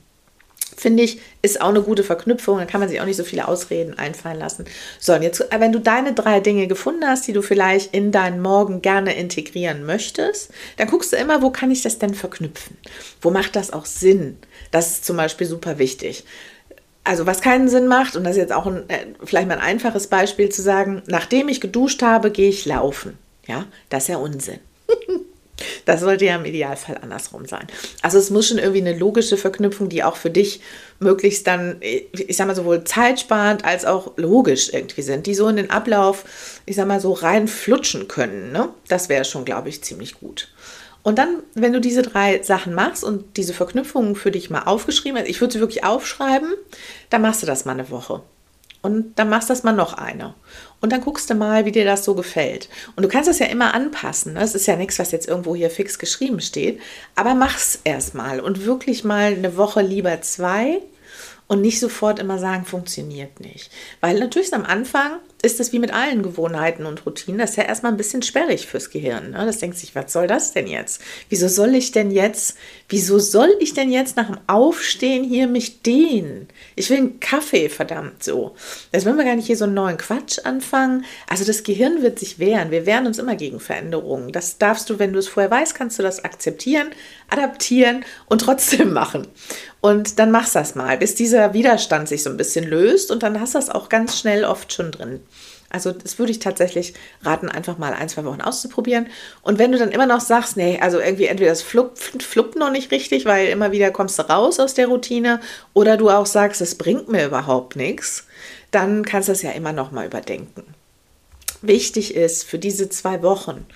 finde 0.80 1.04
ich, 1.04 1.20
ist 1.42 1.62
auch 1.62 1.70
eine 1.70 1.82
gute 1.82 2.04
Verknüpfung. 2.04 2.58
Da 2.58 2.66
kann 2.66 2.80
man 2.80 2.90
sich 2.90 3.02
auch 3.02 3.06
nicht 3.06 3.18
so 3.18 3.24
viele 3.24 3.48
Ausreden 3.48 3.98
einfallen 3.98 4.40
lassen. 4.40 4.66
So, 5.00 5.14
und 5.14 5.22
jetzt, 5.22 5.46
wenn 5.52 5.72
du 5.72 5.80
deine 5.80 6.14
drei 6.14 6.40
Dinge 6.40 6.68
gefunden 6.68 7.06
hast, 7.06 7.28
die 7.28 7.34
du 7.34 7.42
vielleicht 7.42 7.94
in 7.94 8.12
deinen 8.12 8.42
Morgen 8.42 8.82
gerne 8.82 9.16
integrieren 9.16 9.86
möchtest, 9.86 10.52
dann 10.78 10.88
guckst 10.88 11.12
du 11.12 11.18
immer, 11.18 11.42
wo 11.42 11.50
kann 11.50 11.72
ich 11.72 11.82
das 11.82 12.00
denn 12.00 12.14
verknüpfen? 12.14 12.78
Wo 13.22 13.30
macht 13.30 13.56
das 13.56 13.74
auch 13.74 13.86
Sinn? 13.86 14.38
Das 14.72 14.92
ist 14.92 15.06
zum 15.06 15.18
Beispiel 15.18 15.48
super 15.48 15.78
wichtig. 15.80 16.24
Also 17.04 17.26
was 17.26 17.42
keinen 17.42 17.70
Sinn 17.70 17.88
macht, 17.88 18.16
und 18.16 18.24
das 18.24 18.34
ist 18.34 18.42
jetzt 18.42 18.54
auch 18.54 18.66
ein, 18.66 18.90
äh, 18.90 19.08
vielleicht 19.24 19.48
mal 19.48 19.56
ein 19.56 19.64
einfaches 19.64 20.08
Beispiel 20.08 20.50
zu 20.50 20.62
sagen, 20.62 21.02
nachdem 21.08 21.50
ich 21.50 21.62
geduscht 21.62 22.02
habe, 22.02 22.32
gehe 22.32 22.50
ich 22.50 22.66
laufen. 22.66 23.18
Ja, 23.48 23.66
das 23.90 24.04
ist 24.04 24.10
ja 24.10 24.18
Unsinn. 24.18 24.60
Das 25.86 26.02
sollte 26.02 26.26
ja 26.26 26.36
im 26.36 26.46
Idealfall 26.46 26.98
andersrum 27.02 27.46
sein. 27.46 27.68
Also 28.02 28.18
es 28.18 28.30
muss 28.30 28.48
schon 28.48 28.58
irgendwie 28.58 28.82
eine 28.82 28.98
logische 28.98 29.38
Verknüpfung, 29.38 29.90
die 29.90 30.04
auch 30.04 30.16
für 30.16 30.30
dich 30.30 30.62
möglichst 31.00 31.48
dann, 31.48 31.78
ich 31.82 32.36
sag 32.36 32.48
mal, 32.48 32.56
sowohl 32.56 32.84
zeitsparend 32.84 33.66
als 33.66 33.86
auch 33.86 34.14
logisch 34.18 34.74
irgendwie 34.74 35.02
sind, 35.02 35.26
die 35.26 35.36
so 35.36 35.48
in 35.48 35.56
den 35.56 35.70
Ablauf, 35.70 36.26
ich 36.66 36.76
sag 36.76 36.88
mal, 36.88 37.00
so 37.00 37.14
reinflutschen 37.14 38.08
können. 38.08 38.52
Ne? 38.52 38.70
Das 38.88 39.10
wäre 39.10 39.26
schon, 39.26 39.46
glaube 39.46 39.70
ich, 39.70 39.84
ziemlich 39.84 40.20
gut. 40.20 40.50
Und 41.02 41.18
dann, 41.18 41.44
wenn 41.54 41.74
du 41.74 41.80
diese 41.80 42.02
drei 42.02 42.44
Sachen 42.44 42.74
machst 42.74 43.04
und 43.04 43.38
diese 43.38 43.54
Verknüpfungen 43.54 44.16
für 44.16 44.32
dich 44.32 44.50
mal 44.50 44.64
aufgeschrieben 44.64 45.20
hast, 45.20 45.30
ich 45.30 45.40
würde 45.40 45.54
sie 45.54 45.60
wirklich 45.60 45.84
aufschreiben, 45.84 46.54
dann 47.10 47.22
machst 47.22 47.42
du 47.42 47.48
das 47.48 47.66
mal 47.66 47.72
eine 47.72 47.90
Woche. 47.90 48.22
Und 48.82 49.20
dann 49.20 49.30
machst 49.30 49.50
du 49.50 49.54
das 49.54 49.64
mal 49.64 49.74
noch 49.74 49.94
eine. 49.94 50.36
Und 50.80 50.94
dann 50.94 51.02
guckst 51.02 51.30
du 51.30 51.36
mal, 51.36 51.66
wie 51.66 51.72
dir 51.72 51.84
das 51.84 52.06
so 52.06 52.16
gefällt. 52.16 52.70
Und 52.96 53.04
du 53.04 53.10
kannst 53.10 53.28
das 53.28 53.40
ja 53.40 53.48
immer 53.48 53.74
anpassen. 53.74 54.34
Ne? 54.34 54.42
Es 54.42 54.56
ist 54.56 54.68
ja 54.68 54.78
nichts, 54.78 55.00
was 55.00 55.12
jetzt 55.12 55.28
irgendwo 55.28 55.54
hier 55.54 55.70
fix 55.70 56.00
geschrieben 56.00 56.40
steht. 56.40 56.80
Aber 57.16 57.36
mach's 57.36 57.82
erstmal 57.84 58.40
und 58.40 58.66
wirklich 58.66 59.04
mal 59.04 59.34
eine 59.34 59.58
Woche 59.58 59.82
lieber 59.82 60.22
zwei 60.22 60.82
und 61.48 61.62
nicht 61.62 61.80
sofort 61.80 62.20
immer 62.20 62.40
sagen, 62.40 62.64
funktioniert 62.64 63.42
nicht. 63.42 63.70
Weil 64.00 64.20
natürlich 64.20 64.54
am 64.54 64.64
Anfang 64.64 65.20
ist 65.42 65.60
das 65.60 65.72
wie 65.72 65.80
mit 65.80 65.94
allen 65.94 66.22
Gewohnheiten 66.22 66.86
und 66.86 67.06
Routinen, 67.06 67.40
das 67.40 67.52
ist 67.52 67.56
ja 67.56 67.64
erstmal 67.64 67.94
ein 67.94 67.98
bisschen 67.98 68.22
sperrig 68.22 68.68
fürs 68.68 68.90
Gehirn. 68.90 69.32
Ne? 69.32 69.46
Das 69.46 69.60
denkt 69.60 69.78
sich, 69.78 69.96
was 69.96 70.12
soll 70.12 70.28
das 70.28 70.52
denn 70.52 70.68
jetzt? 70.68 71.02
Wieso 71.30 71.48
soll 71.48 71.76
ich 71.76 71.92
denn 71.92 72.12
jetzt, 72.12 72.58
wieso 72.90 73.20
soll 73.20 73.56
ich 73.60 73.74
denn 73.74 73.90
jetzt 73.92 74.18
nach 74.18 74.28
dem 74.28 74.40
Aufstehen 74.48 75.24
hier 75.24 75.48
mich 75.48 75.82
dehnen? 75.82 76.50
Ich 76.76 76.90
will 76.90 76.98
einen 76.98 77.20
Kaffee, 77.22 77.70
verdammt 77.70 78.22
so. 78.22 78.56
Jetzt 78.92 79.06
wollen 79.06 79.18
wir 79.18 79.24
gar 79.24 79.36
nicht 79.36 79.48
hier 79.48 79.56
so 79.56 79.64
einen 79.64 79.76
neuen 79.76 79.98
Quatsch 79.98 80.40
anfangen. 80.44 81.06
Also 81.30 81.46
das 81.46 81.64
Gehirn 81.64 82.02
wird 82.02 82.20
sich 82.20 82.40
wehren. 82.40 82.72
Wir 82.72 82.86
wehren 82.86 83.08
uns 83.08 83.18
immer 83.18 83.36
gegen 83.36 83.62
Veränderungen. 83.62 84.34
Das 84.34 84.58
darfst 84.58 84.90
du, 84.90 85.00
wenn 85.00 85.14
du 85.14 85.20
es 85.20 85.30
vorher 85.30 85.52
weißt, 85.52 85.74
kannst 85.74 85.98
du 86.00 86.04
das 86.04 86.26
akzeptieren, 86.26 86.90
adaptieren 87.30 88.04
und 88.28 88.42
trotzdem 88.42 88.92
machen. 88.94 89.28
Und 89.82 90.20
dann 90.20 90.32
machst 90.32 90.56
du 90.56 90.60
das 90.60 90.76
mal, 90.76 90.98
bis 90.98 91.16
dieser 91.16 91.54
Widerstand 91.54 92.10
sich 92.10 92.24
so 92.24 92.30
ein 92.30 92.38
bisschen 92.38 92.68
löst 92.68 93.12
und 93.12 93.24
dann 93.24 93.40
hast 93.40 93.56
du 93.56 93.60
das 93.60 93.70
auch 93.70 93.88
ganz 93.88 94.20
schnell 94.20 94.44
oft 94.44 94.74
schon 94.74 94.92
drin. 94.92 95.22
Also 95.70 95.92
das 95.92 96.18
würde 96.18 96.32
ich 96.32 96.40
tatsächlich 96.40 96.96
raten, 97.22 97.48
einfach 97.48 97.78
mal 97.78 97.94
ein, 97.94 98.10
zwei 98.10 98.26
Wochen 98.26 98.42
auszuprobieren. 98.42 99.08
Und 99.44 99.60
wenn 99.60 99.72
du 99.72 99.78
dann 99.78 99.92
immer 99.92 100.08
noch 100.08 100.20
sagst, 100.20 100.58
nee, 100.58 100.80
also 100.82 101.00
irgendwie 101.00 101.26
entweder 101.26 101.52
das 101.52 101.62
fluppt, 101.62 102.24
fluppt 102.24 102.56
noch 102.56 102.72
nicht 102.72 102.92
richtig, 102.92 103.26
weil 103.26 103.48
immer 103.48 103.72
wieder 103.72 103.92
kommst 103.92 104.18
du 104.18 104.24
raus 104.24 104.60
aus 104.60 104.74
der 104.74 104.88
Routine, 104.88 105.40
oder 105.74 105.96
du 105.96 106.10
auch 106.10 106.26
sagst, 106.26 106.60
es 106.62 106.76
bringt 106.76 107.08
mir 107.08 107.26
überhaupt 107.26 107.76
nichts, 107.76 108.26
dann 108.72 109.06
kannst 109.06 109.30
du 109.30 109.34
es 109.34 109.44
ja 109.44 109.52
immer 109.52 109.72
noch 109.72 109.92
mal 109.92 110.08
überdenken. 110.08 110.64
Wichtig 111.62 112.16
ist 112.16 112.46
für 112.46 112.58
diese 112.58 112.90
zwei 112.90 113.22
Wochen, 113.22 113.68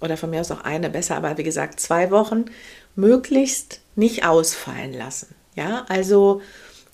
oder 0.00 0.16
von 0.16 0.30
mir 0.30 0.40
aus 0.40 0.50
auch 0.52 0.62
eine 0.62 0.90
besser, 0.90 1.16
aber 1.16 1.38
wie 1.38 1.42
gesagt, 1.42 1.80
zwei 1.80 2.10
Wochen, 2.12 2.44
möglichst 2.94 3.80
nicht 3.96 4.24
ausfallen 4.24 4.92
lassen. 4.92 5.34
Ja, 5.54 5.84
also 5.88 6.40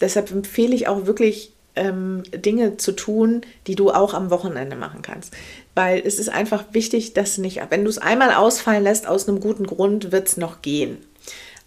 deshalb 0.00 0.30
empfehle 0.30 0.74
ich 0.74 0.88
auch 0.88 1.06
wirklich 1.06 1.52
ähm, 1.76 2.22
Dinge 2.34 2.76
zu 2.76 2.92
tun, 2.92 3.42
die 3.66 3.76
du 3.76 3.90
auch 3.90 4.14
am 4.14 4.30
Wochenende 4.30 4.76
machen 4.76 5.02
kannst. 5.02 5.32
Weil 5.74 6.02
es 6.04 6.18
ist 6.18 6.28
einfach 6.28 6.64
wichtig, 6.72 7.14
dass 7.14 7.38
nicht, 7.38 7.60
wenn 7.70 7.84
du 7.84 7.90
es 7.90 7.98
einmal 7.98 8.34
ausfallen 8.34 8.82
lässt, 8.82 9.06
aus 9.06 9.28
einem 9.28 9.40
guten 9.40 9.66
Grund 9.66 10.10
wird 10.10 10.28
es 10.28 10.36
noch 10.36 10.60
gehen. 10.60 10.98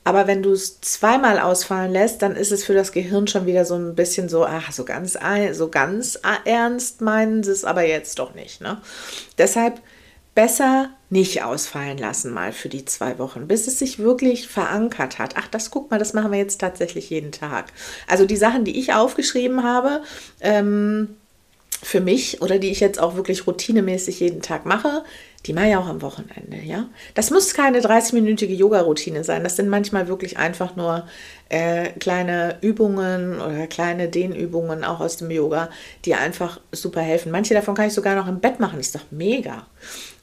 Aber 0.03 0.25
wenn 0.25 0.41
du 0.41 0.51
es 0.51 0.81
zweimal 0.81 1.39
ausfallen 1.39 1.91
lässt, 1.91 2.23
dann 2.23 2.35
ist 2.35 2.51
es 2.51 2.63
für 2.63 2.73
das 2.73 2.91
Gehirn 2.91 3.27
schon 3.27 3.45
wieder 3.45 3.65
so 3.65 3.75
ein 3.75 3.93
bisschen 3.93 4.29
so, 4.29 4.45
ach, 4.45 4.71
so 4.71 4.83
ganz, 4.83 5.17
so 5.53 5.69
ganz 5.69 6.19
ernst 6.43 7.01
meinen 7.01 7.43
sie 7.43 7.51
es 7.51 7.63
aber 7.63 7.85
jetzt 7.85 8.17
doch 8.17 8.33
nicht. 8.33 8.61
Ne? 8.61 8.81
Deshalb 9.37 9.79
besser 10.35 10.89
nicht 11.09 11.43
ausfallen 11.43 11.97
lassen 11.97 12.33
mal 12.33 12.53
für 12.53 12.69
die 12.69 12.85
zwei 12.85 13.19
Wochen, 13.19 13.47
bis 13.47 13.67
es 13.67 13.79
sich 13.79 13.99
wirklich 13.99 14.47
verankert 14.47 15.19
hat. 15.19 15.35
Ach, 15.37 15.47
das 15.47 15.69
guck 15.69 15.91
mal, 15.91 15.99
das 15.99 16.13
machen 16.13 16.31
wir 16.31 16.39
jetzt 16.39 16.61
tatsächlich 16.61 17.09
jeden 17.09 17.33
Tag. 17.33 17.73
Also 18.07 18.25
die 18.25 18.37
Sachen, 18.37 18.63
die 18.63 18.79
ich 18.79 18.93
aufgeschrieben 18.93 19.63
habe, 19.63 20.03
ähm, 20.39 21.17
für 21.83 21.99
mich 21.99 22.41
oder 22.41 22.59
die 22.59 22.69
ich 22.69 22.79
jetzt 22.79 22.99
auch 22.99 23.15
wirklich 23.15 23.47
routinemäßig 23.47 24.19
jeden 24.19 24.41
Tag 24.41 24.65
mache, 24.65 25.03
die 25.47 25.53
mache 25.53 25.69
ich 25.69 25.75
auch 25.75 25.87
am 25.87 26.03
Wochenende, 26.03 26.57
ja. 26.63 26.87
Das 27.15 27.31
muss 27.31 27.55
keine 27.55 27.79
30-minütige 27.79 28.53
Yoga-Routine 28.53 29.23
sein. 29.23 29.43
Das 29.43 29.55
sind 29.55 29.69
manchmal 29.69 30.07
wirklich 30.07 30.37
einfach 30.37 30.75
nur 30.75 31.07
äh, 31.49 31.89
kleine 31.99 32.57
Übungen 32.61 33.41
oder 33.41 33.65
kleine 33.65 34.07
Dehnübungen 34.07 34.83
auch 34.83 34.99
aus 34.99 35.17
dem 35.17 35.31
Yoga, 35.31 35.69
die 36.05 36.13
einfach 36.13 36.59
super 36.71 37.01
helfen. 37.01 37.31
Manche 37.31 37.55
davon 37.55 37.73
kann 37.73 37.87
ich 37.87 37.93
sogar 37.93 38.15
noch 38.15 38.27
im 38.27 38.39
Bett 38.39 38.59
machen. 38.59 38.77
Das 38.77 38.87
ist 38.87 38.95
doch 38.95 39.05
mega. 39.09 39.65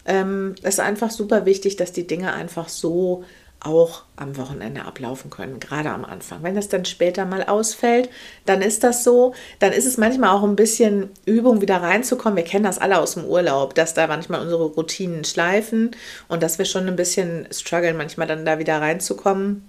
Ähm, 0.09 0.55
es 0.63 0.75
ist 0.75 0.81
einfach 0.81 1.11
super 1.11 1.45
wichtig, 1.47 1.77
dass 1.77 1.93
die 1.93 2.07
Dinge 2.07 2.33
einfach 2.33 2.69
so 2.69 3.25
auch 3.61 4.05
am 4.17 4.37
Wochenende 4.37 4.85
ablaufen 4.85 5.31
können, 5.31 5.61
gerade 5.61 5.91
am 5.91 6.05
Anfang. 6.05 6.43
Wenn 6.43 6.55
das 6.55 6.69
dann 6.69 6.85
später 6.85 7.25
mal 7.25 7.45
ausfällt, 7.45 8.09
dann 8.47 8.63
ist 8.63 8.85
das 8.85 9.05
so. 9.05 9.35
Dann 9.59 9.73
ist 9.73 9.85
es 9.85 9.99
manchmal 9.99 10.31
auch 10.31 10.45
ein 10.45 10.57
bisschen 10.57 11.11
Übung, 11.27 11.61
wieder 11.61 11.83
reinzukommen. 11.83 12.37
Wir 12.37 12.45
kennen 12.45 12.65
das 12.65 12.79
alle 12.79 12.99
aus 12.99 13.15
dem 13.15 13.25
Urlaub, 13.25 13.75
dass 13.75 13.95
da 13.95 14.07
manchmal 14.07 14.41
unsere 14.41 14.65
Routinen 14.65 15.25
schleifen 15.25 15.91
und 16.29 16.43
dass 16.43 16.59
wir 16.59 16.65
schon 16.65 16.87
ein 16.87 16.97
bisschen 16.97 17.49
strugglen, 17.51 17.97
manchmal 17.97 18.27
dann 18.27 18.45
da 18.45 18.59
wieder 18.59 18.81
reinzukommen. 18.81 19.69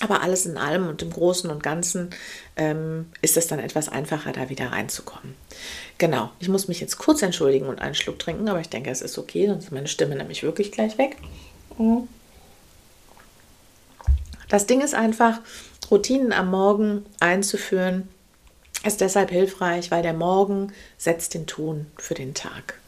Aber 0.00 0.22
alles 0.22 0.46
in 0.46 0.56
allem 0.56 0.88
und 0.88 1.00
im 1.02 1.10
Großen 1.10 1.48
und 1.48 1.62
Ganzen 1.62 2.10
ähm, 2.56 3.06
ist 3.20 3.36
es 3.36 3.46
dann 3.46 3.60
etwas 3.60 3.88
einfacher, 3.88 4.32
da 4.32 4.48
wieder 4.48 4.72
reinzukommen. 4.72 5.36
Genau, 6.02 6.30
ich 6.40 6.48
muss 6.48 6.66
mich 6.66 6.80
jetzt 6.80 6.98
kurz 6.98 7.22
entschuldigen 7.22 7.66
und 7.66 7.80
einen 7.80 7.94
Schluck 7.94 8.18
trinken, 8.18 8.48
aber 8.48 8.58
ich 8.58 8.68
denke, 8.68 8.90
es 8.90 9.02
ist 9.02 9.18
okay, 9.18 9.46
sonst 9.46 9.66
ist 9.66 9.70
meine 9.70 9.86
Stimme 9.86 10.16
nämlich 10.16 10.42
wirklich 10.42 10.72
gleich 10.72 10.98
weg. 10.98 11.16
Mhm. 11.78 12.08
Das 14.48 14.66
Ding 14.66 14.80
ist 14.80 14.96
einfach, 14.96 15.38
Routinen 15.92 16.32
am 16.32 16.50
Morgen 16.50 17.06
einzuführen, 17.20 18.08
ist 18.84 19.00
deshalb 19.00 19.30
hilfreich, 19.30 19.92
weil 19.92 20.02
der 20.02 20.12
Morgen 20.12 20.72
setzt 20.98 21.34
den 21.34 21.46
Ton 21.46 21.86
für 21.96 22.14
den 22.14 22.34
Tag. 22.34 22.80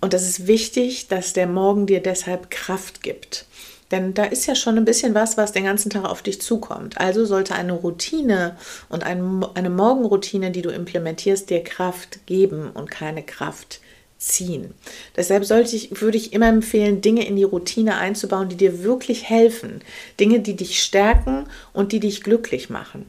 Und 0.00 0.12
das 0.12 0.24
ist 0.24 0.48
wichtig, 0.48 1.06
dass 1.06 1.34
der 1.34 1.46
Morgen 1.46 1.86
dir 1.86 2.02
deshalb 2.02 2.50
Kraft 2.50 3.04
gibt. 3.04 3.46
Denn 3.90 4.14
da 4.14 4.24
ist 4.24 4.46
ja 4.46 4.54
schon 4.54 4.76
ein 4.76 4.84
bisschen 4.84 5.14
was, 5.14 5.36
was 5.36 5.52
den 5.52 5.64
ganzen 5.64 5.90
Tag 5.90 6.04
auf 6.04 6.22
dich 6.22 6.40
zukommt. 6.40 6.98
Also 6.98 7.24
sollte 7.24 7.54
eine 7.54 7.72
Routine 7.72 8.56
und 8.88 9.04
eine 9.04 9.70
Morgenroutine, 9.70 10.50
die 10.50 10.62
du 10.62 10.70
implementierst, 10.70 11.48
dir 11.50 11.62
Kraft 11.62 12.26
geben 12.26 12.70
und 12.74 12.90
keine 12.90 13.22
Kraft 13.22 13.80
ziehen. 14.18 14.74
Deshalb 15.14 15.44
sollte 15.44 15.76
ich, 15.76 16.00
würde 16.00 16.16
ich 16.16 16.32
immer 16.32 16.48
empfehlen, 16.48 17.00
Dinge 17.00 17.26
in 17.26 17.36
die 17.36 17.44
Routine 17.44 17.98
einzubauen, 17.98 18.48
die 18.48 18.56
dir 18.56 18.82
wirklich 18.82 19.28
helfen. 19.28 19.82
Dinge, 20.18 20.40
die 20.40 20.56
dich 20.56 20.82
stärken 20.82 21.46
und 21.72 21.92
die 21.92 22.00
dich 22.00 22.22
glücklich 22.22 22.70
machen. 22.70 23.06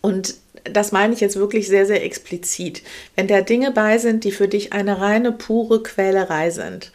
Und 0.00 0.34
das 0.64 0.92
meine 0.92 1.14
ich 1.14 1.20
jetzt 1.20 1.36
wirklich 1.36 1.66
sehr, 1.66 1.86
sehr 1.86 2.04
explizit. 2.04 2.82
Wenn 3.16 3.26
da 3.26 3.40
Dinge 3.40 3.72
bei 3.72 3.98
sind, 3.98 4.22
die 4.22 4.30
für 4.30 4.46
dich 4.46 4.72
eine 4.72 5.00
reine, 5.00 5.32
pure 5.32 5.82
Quälerei 5.82 6.50
sind 6.50 6.92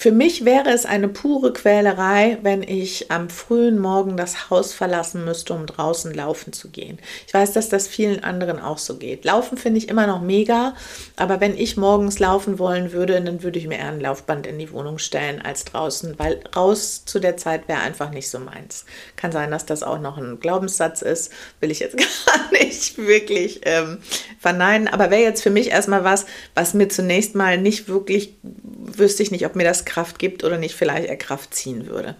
für 0.00 0.12
mich 0.12 0.44
wäre 0.44 0.70
es 0.70 0.86
eine 0.86 1.08
pure 1.08 1.52
Quälerei, 1.52 2.38
wenn 2.42 2.62
ich 2.62 3.10
am 3.10 3.28
frühen 3.28 3.80
Morgen 3.80 4.16
das 4.16 4.48
Haus 4.48 4.72
verlassen 4.72 5.24
müsste, 5.24 5.54
um 5.54 5.66
draußen 5.66 6.14
laufen 6.14 6.52
zu 6.52 6.68
gehen. 6.68 7.00
Ich 7.26 7.34
weiß, 7.34 7.52
dass 7.52 7.68
das 7.68 7.88
vielen 7.88 8.22
anderen 8.22 8.60
auch 8.60 8.78
so 8.78 8.96
geht. 8.96 9.24
Laufen 9.24 9.58
finde 9.58 9.78
ich 9.78 9.88
immer 9.88 10.06
noch 10.06 10.20
mega, 10.20 10.76
aber 11.16 11.40
wenn 11.40 11.58
ich 11.58 11.76
morgens 11.76 12.20
laufen 12.20 12.60
wollen 12.60 12.92
würde, 12.92 13.20
dann 13.20 13.42
würde 13.42 13.58
ich 13.58 13.66
mir 13.66 13.78
eher 13.78 13.88
ein 13.88 13.98
Laufband 13.98 14.46
in 14.46 14.60
die 14.60 14.70
Wohnung 14.70 14.98
stellen 14.98 15.42
als 15.42 15.64
draußen, 15.64 16.16
weil 16.16 16.42
raus 16.54 17.04
zu 17.04 17.18
der 17.18 17.36
Zeit 17.36 17.66
wäre 17.66 17.80
einfach 17.80 18.12
nicht 18.12 18.30
so 18.30 18.38
meins. 18.38 18.84
Kann 19.16 19.32
sein, 19.32 19.50
dass 19.50 19.66
das 19.66 19.82
auch 19.82 19.98
noch 19.98 20.16
ein 20.16 20.38
Glaubenssatz 20.38 21.02
ist, 21.02 21.32
will 21.58 21.72
ich 21.72 21.80
jetzt 21.80 21.96
gar 22.26 22.52
nicht 22.52 22.98
wirklich 22.98 23.62
ähm, 23.64 23.98
verneinen, 24.38 24.86
aber 24.86 25.10
wäre 25.10 25.22
jetzt 25.22 25.42
für 25.42 25.50
mich 25.50 25.72
erstmal 25.72 26.04
was, 26.04 26.24
was 26.54 26.72
mir 26.72 26.88
zunächst 26.88 27.34
mal 27.34 27.58
nicht 27.58 27.88
wirklich, 27.88 28.36
wüsste 28.44 29.24
ich 29.24 29.32
nicht, 29.32 29.44
ob 29.44 29.56
mir 29.56 29.64
das 29.64 29.87
Kraft 29.88 30.18
gibt 30.18 30.44
oder 30.44 30.58
nicht 30.58 30.74
vielleicht 30.74 31.08
eher 31.08 31.16
Kraft 31.16 31.54
ziehen 31.54 31.86
würde. 31.86 32.14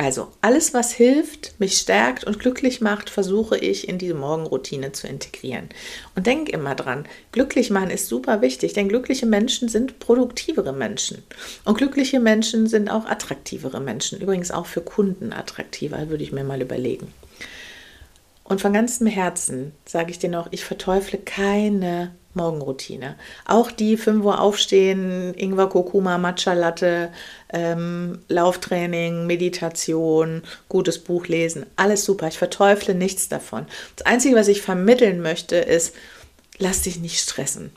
Also 0.00 0.28
alles, 0.42 0.74
was 0.74 0.92
hilft, 0.92 1.58
mich 1.58 1.76
stärkt 1.76 2.22
und 2.22 2.38
glücklich 2.38 2.80
macht, 2.80 3.10
versuche 3.10 3.58
ich 3.58 3.88
in 3.88 3.98
diese 3.98 4.14
Morgenroutine 4.14 4.92
zu 4.92 5.08
integrieren. 5.08 5.70
Und 6.14 6.28
denk 6.28 6.48
immer 6.50 6.76
dran, 6.76 7.04
glücklich 7.32 7.70
machen 7.70 7.90
ist 7.90 8.06
super 8.06 8.40
wichtig, 8.40 8.74
denn 8.74 8.88
glückliche 8.88 9.26
Menschen 9.26 9.68
sind 9.68 9.98
produktivere 9.98 10.72
Menschen. 10.72 11.24
Und 11.64 11.78
glückliche 11.78 12.20
Menschen 12.20 12.68
sind 12.68 12.88
auch 12.90 13.06
attraktivere 13.06 13.80
Menschen. 13.80 14.20
Übrigens 14.20 14.52
auch 14.52 14.66
für 14.66 14.82
Kunden 14.82 15.32
attraktiver, 15.32 16.08
würde 16.08 16.22
ich 16.22 16.30
mir 16.30 16.44
mal 16.44 16.62
überlegen. 16.62 17.12
Und 18.44 18.60
von 18.60 18.72
ganzem 18.72 19.08
Herzen 19.08 19.72
sage 19.84 20.12
ich 20.12 20.20
dir 20.20 20.30
noch, 20.30 20.46
ich 20.52 20.64
verteufle 20.64 21.18
keine 21.18 22.12
Morgenroutine. 22.38 23.16
Auch 23.44 23.70
die 23.70 23.98
5 23.98 24.24
Uhr 24.24 24.40
aufstehen, 24.40 25.34
Ingwer, 25.34 25.68
Kurkuma, 25.68 26.16
Matcha 26.16 26.54
Latte, 26.54 27.10
ähm, 27.52 28.20
Lauftraining, 28.28 29.26
Meditation, 29.26 30.42
gutes 30.68 30.98
Buch 30.98 31.26
lesen, 31.26 31.66
alles 31.76 32.04
super. 32.04 32.28
Ich 32.28 32.38
verteufle 32.38 32.94
nichts 32.94 33.28
davon. 33.28 33.66
Das 33.96 34.06
Einzige, 34.06 34.36
was 34.36 34.48
ich 34.48 34.62
vermitteln 34.62 35.20
möchte, 35.20 35.56
ist, 35.56 35.94
lass 36.58 36.82
dich 36.82 36.98
nicht 37.00 37.20
stressen. 37.20 37.70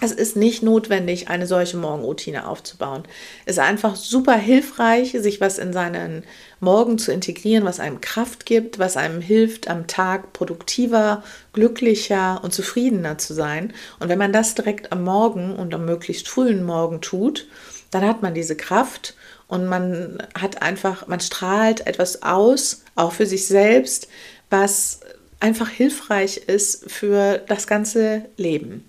Es 0.00 0.10
ist 0.10 0.36
nicht 0.36 0.62
notwendig, 0.62 1.28
eine 1.28 1.46
solche 1.46 1.76
Morgenroutine 1.76 2.48
aufzubauen. 2.48 3.04
Es 3.44 3.56
ist 3.56 3.62
einfach 3.62 3.94
super 3.94 4.34
hilfreich, 4.34 5.12
sich 5.12 5.40
was 5.40 5.58
in 5.58 5.72
seinen 5.72 6.24
Morgen 6.60 6.98
zu 6.98 7.12
integrieren, 7.12 7.64
was 7.64 7.78
einem 7.78 8.00
Kraft 8.00 8.46
gibt, 8.46 8.78
was 8.78 8.96
einem 8.96 9.20
hilft, 9.20 9.68
am 9.68 9.86
Tag 9.86 10.32
produktiver, 10.32 11.22
glücklicher 11.52 12.40
und 12.42 12.52
zufriedener 12.52 13.18
zu 13.18 13.34
sein. 13.34 13.74
Und 14.00 14.08
wenn 14.08 14.18
man 14.18 14.32
das 14.32 14.54
direkt 14.54 14.90
am 14.90 15.04
Morgen 15.04 15.54
und 15.54 15.72
am 15.72 15.84
möglichst 15.84 16.28
frühen 16.28 16.64
Morgen 16.64 17.00
tut, 17.00 17.46
dann 17.92 18.04
hat 18.04 18.22
man 18.22 18.34
diese 18.34 18.56
Kraft 18.56 19.14
und 19.46 19.66
man 19.66 20.20
hat 20.34 20.62
einfach, 20.62 21.06
man 21.06 21.20
strahlt 21.20 21.86
etwas 21.86 22.22
aus, 22.22 22.82
auch 22.96 23.12
für 23.12 23.26
sich 23.26 23.46
selbst, 23.46 24.08
was 24.50 25.00
einfach 25.38 25.68
hilfreich 25.68 26.38
ist 26.38 26.90
für 26.90 27.38
das 27.46 27.66
ganze 27.66 28.24
Leben. 28.36 28.88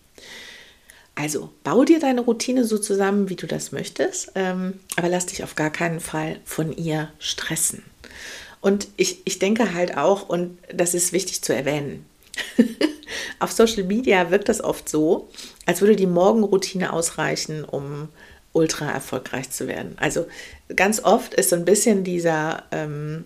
Also 1.15 1.51
bau 1.63 1.83
dir 1.83 1.99
deine 1.99 2.21
Routine 2.21 2.65
so 2.65 2.77
zusammen, 2.77 3.29
wie 3.29 3.35
du 3.35 3.45
das 3.45 3.71
möchtest, 3.71 4.31
ähm, 4.35 4.79
aber 4.95 5.09
lass 5.09 5.27
dich 5.27 5.43
auf 5.43 5.55
gar 5.55 5.69
keinen 5.69 5.99
Fall 5.99 6.39
von 6.43 6.75
ihr 6.75 7.11
stressen. 7.19 7.83
Und 8.61 8.87
ich, 8.97 9.21
ich 9.25 9.39
denke 9.39 9.73
halt 9.73 9.97
auch, 9.97 10.27
und 10.27 10.57
das 10.73 10.93
ist 10.93 11.13
wichtig 11.13 11.41
zu 11.43 11.53
erwähnen, 11.53 12.05
auf 13.39 13.51
Social 13.51 13.83
Media 13.83 14.31
wirkt 14.31 14.49
das 14.49 14.63
oft 14.63 14.89
so, 14.89 15.29
als 15.65 15.81
würde 15.81 15.95
die 15.95 16.07
Morgenroutine 16.07 16.93
ausreichen, 16.93 17.63
um 17.63 18.09
ultra 18.53 18.89
erfolgreich 18.89 19.49
zu 19.49 19.67
werden. 19.67 19.95
Also 19.99 20.27
ganz 20.75 21.03
oft 21.03 21.33
ist 21.33 21.49
so 21.49 21.55
ein 21.55 21.65
bisschen 21.65 22.03
dieser, 22.03 22.63
ähm, 22.71 23.25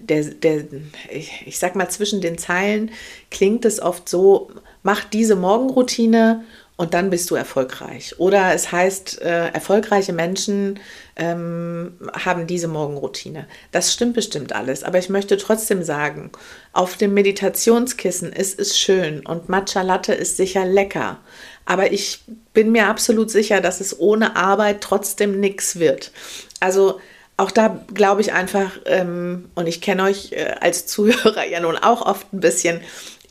der, 0.00 0.24
der 0.24 0.64
ich, 1.10 1.46
ich 1.46 1.58
sag 1.58 1.76
mal, 1.76 1.88
zwischen 1.88 2.20
den 2.20 2.38
Zeilen 2.38 2.90
klingt 3.30 3.64
es 3.64 3.80
oft 3.80 4.08
so, 4.08 4.50
mach 4.82 5.04
diese 5.04 5.36
Morgenroutine 5.36 6.44
und 6.80 6.94
dann 6.94 7.10
bist 7.10 7.30
du 7.30 7.34
erfolgreich. 7.34 8.14
Oder 8.16 8.54
es 8.54 8.72
heißt, 8.72 9.20
äh, 9.20 9.48
erfolgreiche 9.48 10.14
Menschen 10.14 10.80
ähm, 11.14 11.92
haben 12.14 12.46
diese 12.46 12.68
Morgenroutine. 12.68 13.46
Das 13.70 13.92
stimmt 13.92 14.14
bestimmt 14.14 14.54
alles, 14.54 14.82
aber 14.82 14.96
ich 14.96 15.10
möchte 15.10 15.36
trotzdem 15.36 15.82
sagen, 15.82 16.30
auf 16.72 16.96
dem 16.96 17.12
Meditationskissen 17.12 18.32
ist 18.32 18.58
es 18.58 18.78
schön 18.78 19.26
und 19.26 19.50
Matcha 19.50 19.82
Latte 19.82 20.14
ist 20.14 20.38
sicher 20.38 20.64
lecker. 20.64 21.18
Aber 21.66 21.92
ich 21.92 22.22
bin 22.54 22.72
mir 22.72 22.86
absolut 22.86 23.30
sicher, 23.30 23.60
dass 23.60 23.82
es 23.82 24.00
ohne 24.00 24.36
Arbeit 24.36 24.80
trotzdem 24.80 25.38
nichts 25.38 25.78
wird. 25.78 26.12
Also 26.60 26.98
auch 27.36 27.50
da 27.50 27.84
glaube 27.92 28.22
ich 28.22 28.32
einfach, 28.32 28.78
ähm, 28.86 29.50
und 29.54 29.66
ich 29.66 29.82
kenne 29.82 30.04
euch 30.04 30.32
äh, 30.32 30.54
als 30.62 30.86
Zuhörer 30.86 31.46
ja 31.46 31.60
nun 31.60 31.76
auch 31.76 32.00
oft 32.06 32.32
ein 32.32 32.40
bisschen, 32.40 32.80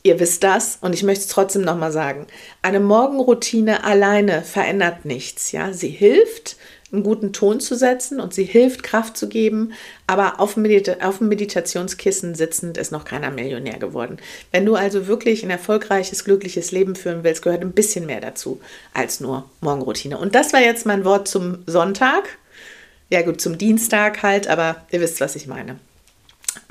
Ihr 0.02 0.18
wisst 0.18 0.42
das 0.42 0.78
und 0.80 0.94
ich 0.94 1.02
möchte 1.02 1.24
es 1.24 1.28
trotzdem 1.28 1.62
nochmal 1.62 1.92
sagen. 1.92 2.26
Eine 2.62 2.80
Morgenroutine 2.80 3.84
alleine 3.84 4.42
verändert 4.42 5.04
nichts. 5.04 5.52
Ja? 5.52 5.74
Sie 5.74 5.90
hilft, 5.90 6.56
einen 6.92 7.02
guten 7.02 7.32
Ton 7.32 7.60
zu 7.60 7.76
setzen 7.76 8.18
und 8.18 8.34
sie 8.34 8.44
hilft, 8.44 8.82
Kraft 8.82 9.16
zu 9.16 9.28
geben, 9.28 9.72
aber 10.06 10.40
auf 10.40 10.56
Medita 10.56 11.06
auf 11.06 11.18
dem 11.18 11.28
Meditationskissen 11.28 12.34
sitzend 12.34 12.78
ist 12.78 12.90
noch 12.90 13.04
keiner 13.04 13.30
Millionär 13.30 13.78
geworden. 13.78 14.18
Wenn 14.50 14.66
du 14.66 14.74
also 14.74 15.06
wirklich 15.06 15.44
ein 15.44 15.50
erfolgreiches, 15.50 16.24
glückliches 16.24 16.72
Leben 16.72 16.96
führen 16.96 17.22
willst, 17.22 17.42
gehört 17.42 17.62
ein 17.62 17.72
bisschen 17.72 18.06
mehr 18.06 18.20
dazu 18.20 18.60
als 18.92 19.20
nur 19.20 19.48
Morgenroutine. 19.60 20.18
Und 20.18 20.34
das 20.34 20.52
war 20.52 20.60
jetzt 20.60 20.86
mein 20.86 21.04
Wort 21.04 21.28
zum 21.28 21.58
Sonntag. 21.66 22.38
Ja 23.08 23.22
gut, 23.22 23.40
zum 23.40 23.58
Dienstag 23.58 24.22
halt, 24.22 24.48
aber 24.48 24.86
ihr 24.90 25.00
wisst, 25.00 25.20
was 25.20 25.36
ich 25.36 25.46
meine. 25.46 25.78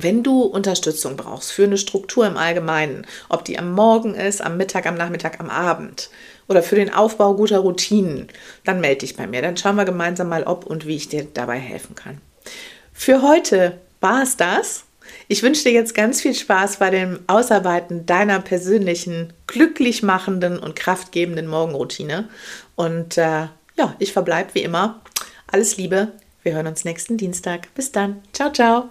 Wenn 0.02 0.24
du 0.24 0.44
Unterstützung 0.44 1.18
brauchst 1.18 1.52
für 1.52 1.66
eine 1.66 1.78
Struktur 1.78 2.26
im 2.26 2.38
Allgemeinen, 2.38 3.06
ob 3.28 3.44
die 3.44 3.60
am 3.60 3.74
Morgen 3.74 4.16
ist, 4.16 4.42
am 4.42 4.58
Mittag, 4.58 4.86
am 4.86 4.96
Nachmittag, 4.96 5.40
am 5.40 5.50
Abend 5.50 6.10
oder 6.48 6.64
für 6.64 6.76
den 6.76 6.94
Aufbau 6.94 7.36
guter 7.36 7.60
Routinen, 7.60 8.28
dann 8.64 8.80
melde 8.80 9.00
dich 9.00 9.18
bei 9.18 9.28
mir. 9.28 9.42
Dann 9.42 9.58
schauen 9.58 9.76
wir 9.76 9.86
gemeinsam 9.86 10.30
mal, 10.30 10.44
ob 10.44 10.66
und 10.66 10.86
wie 10.88 10.96
ich 10.96 11.10
dir 11.10 11.28
dabei 11.34 11.60
helfen 11.60 11.96
kann. 11.96 12.22
Für 12.94 13.22
heute 13.22 13.78
war 14.00 14.24
es 14.24 14.38
das. 14.38 14.86
Ich 15.28 15.44
wünsche 15.44 15.64
dir 15.64 15.72
jetzt 15.72 15.96
ganz 15.96 16.22
viel 16.22 16.34
Spaß 16.34 16.78
bei 16.78 16.90
dem 16.90 17.20
Ausarbeiten 17.28 18.06
deiner 18.06 18.40
persönlichen, 18.40 19.34
glücklich 19.48 20.02
machenden 20.02 20.60
und 20.60 20.76
kraftgebenden 20.76 21.48
Morgenroutine. 21.48 22.30
Und 22.76 23.18
äh, 23.18 23.48
ja, 23.78 23.96
ich 24.00 24.14
verbleibe 24.14 24.54
wie 24.54 24.64
immer. 24.64 25.02
Alles 25.48 25.78
Liebe. 25.78 26.14
Wir 26.44 26.54
hören 26.54 26.68
uns 26.68 26.86
nächsten 26.86 27.18
Dienstag. 27.18 27.74
Bis 27.76 27.92
dann. 27.92 28.22
Ciao, 28.34 28.52
ciao. 28.52 28.90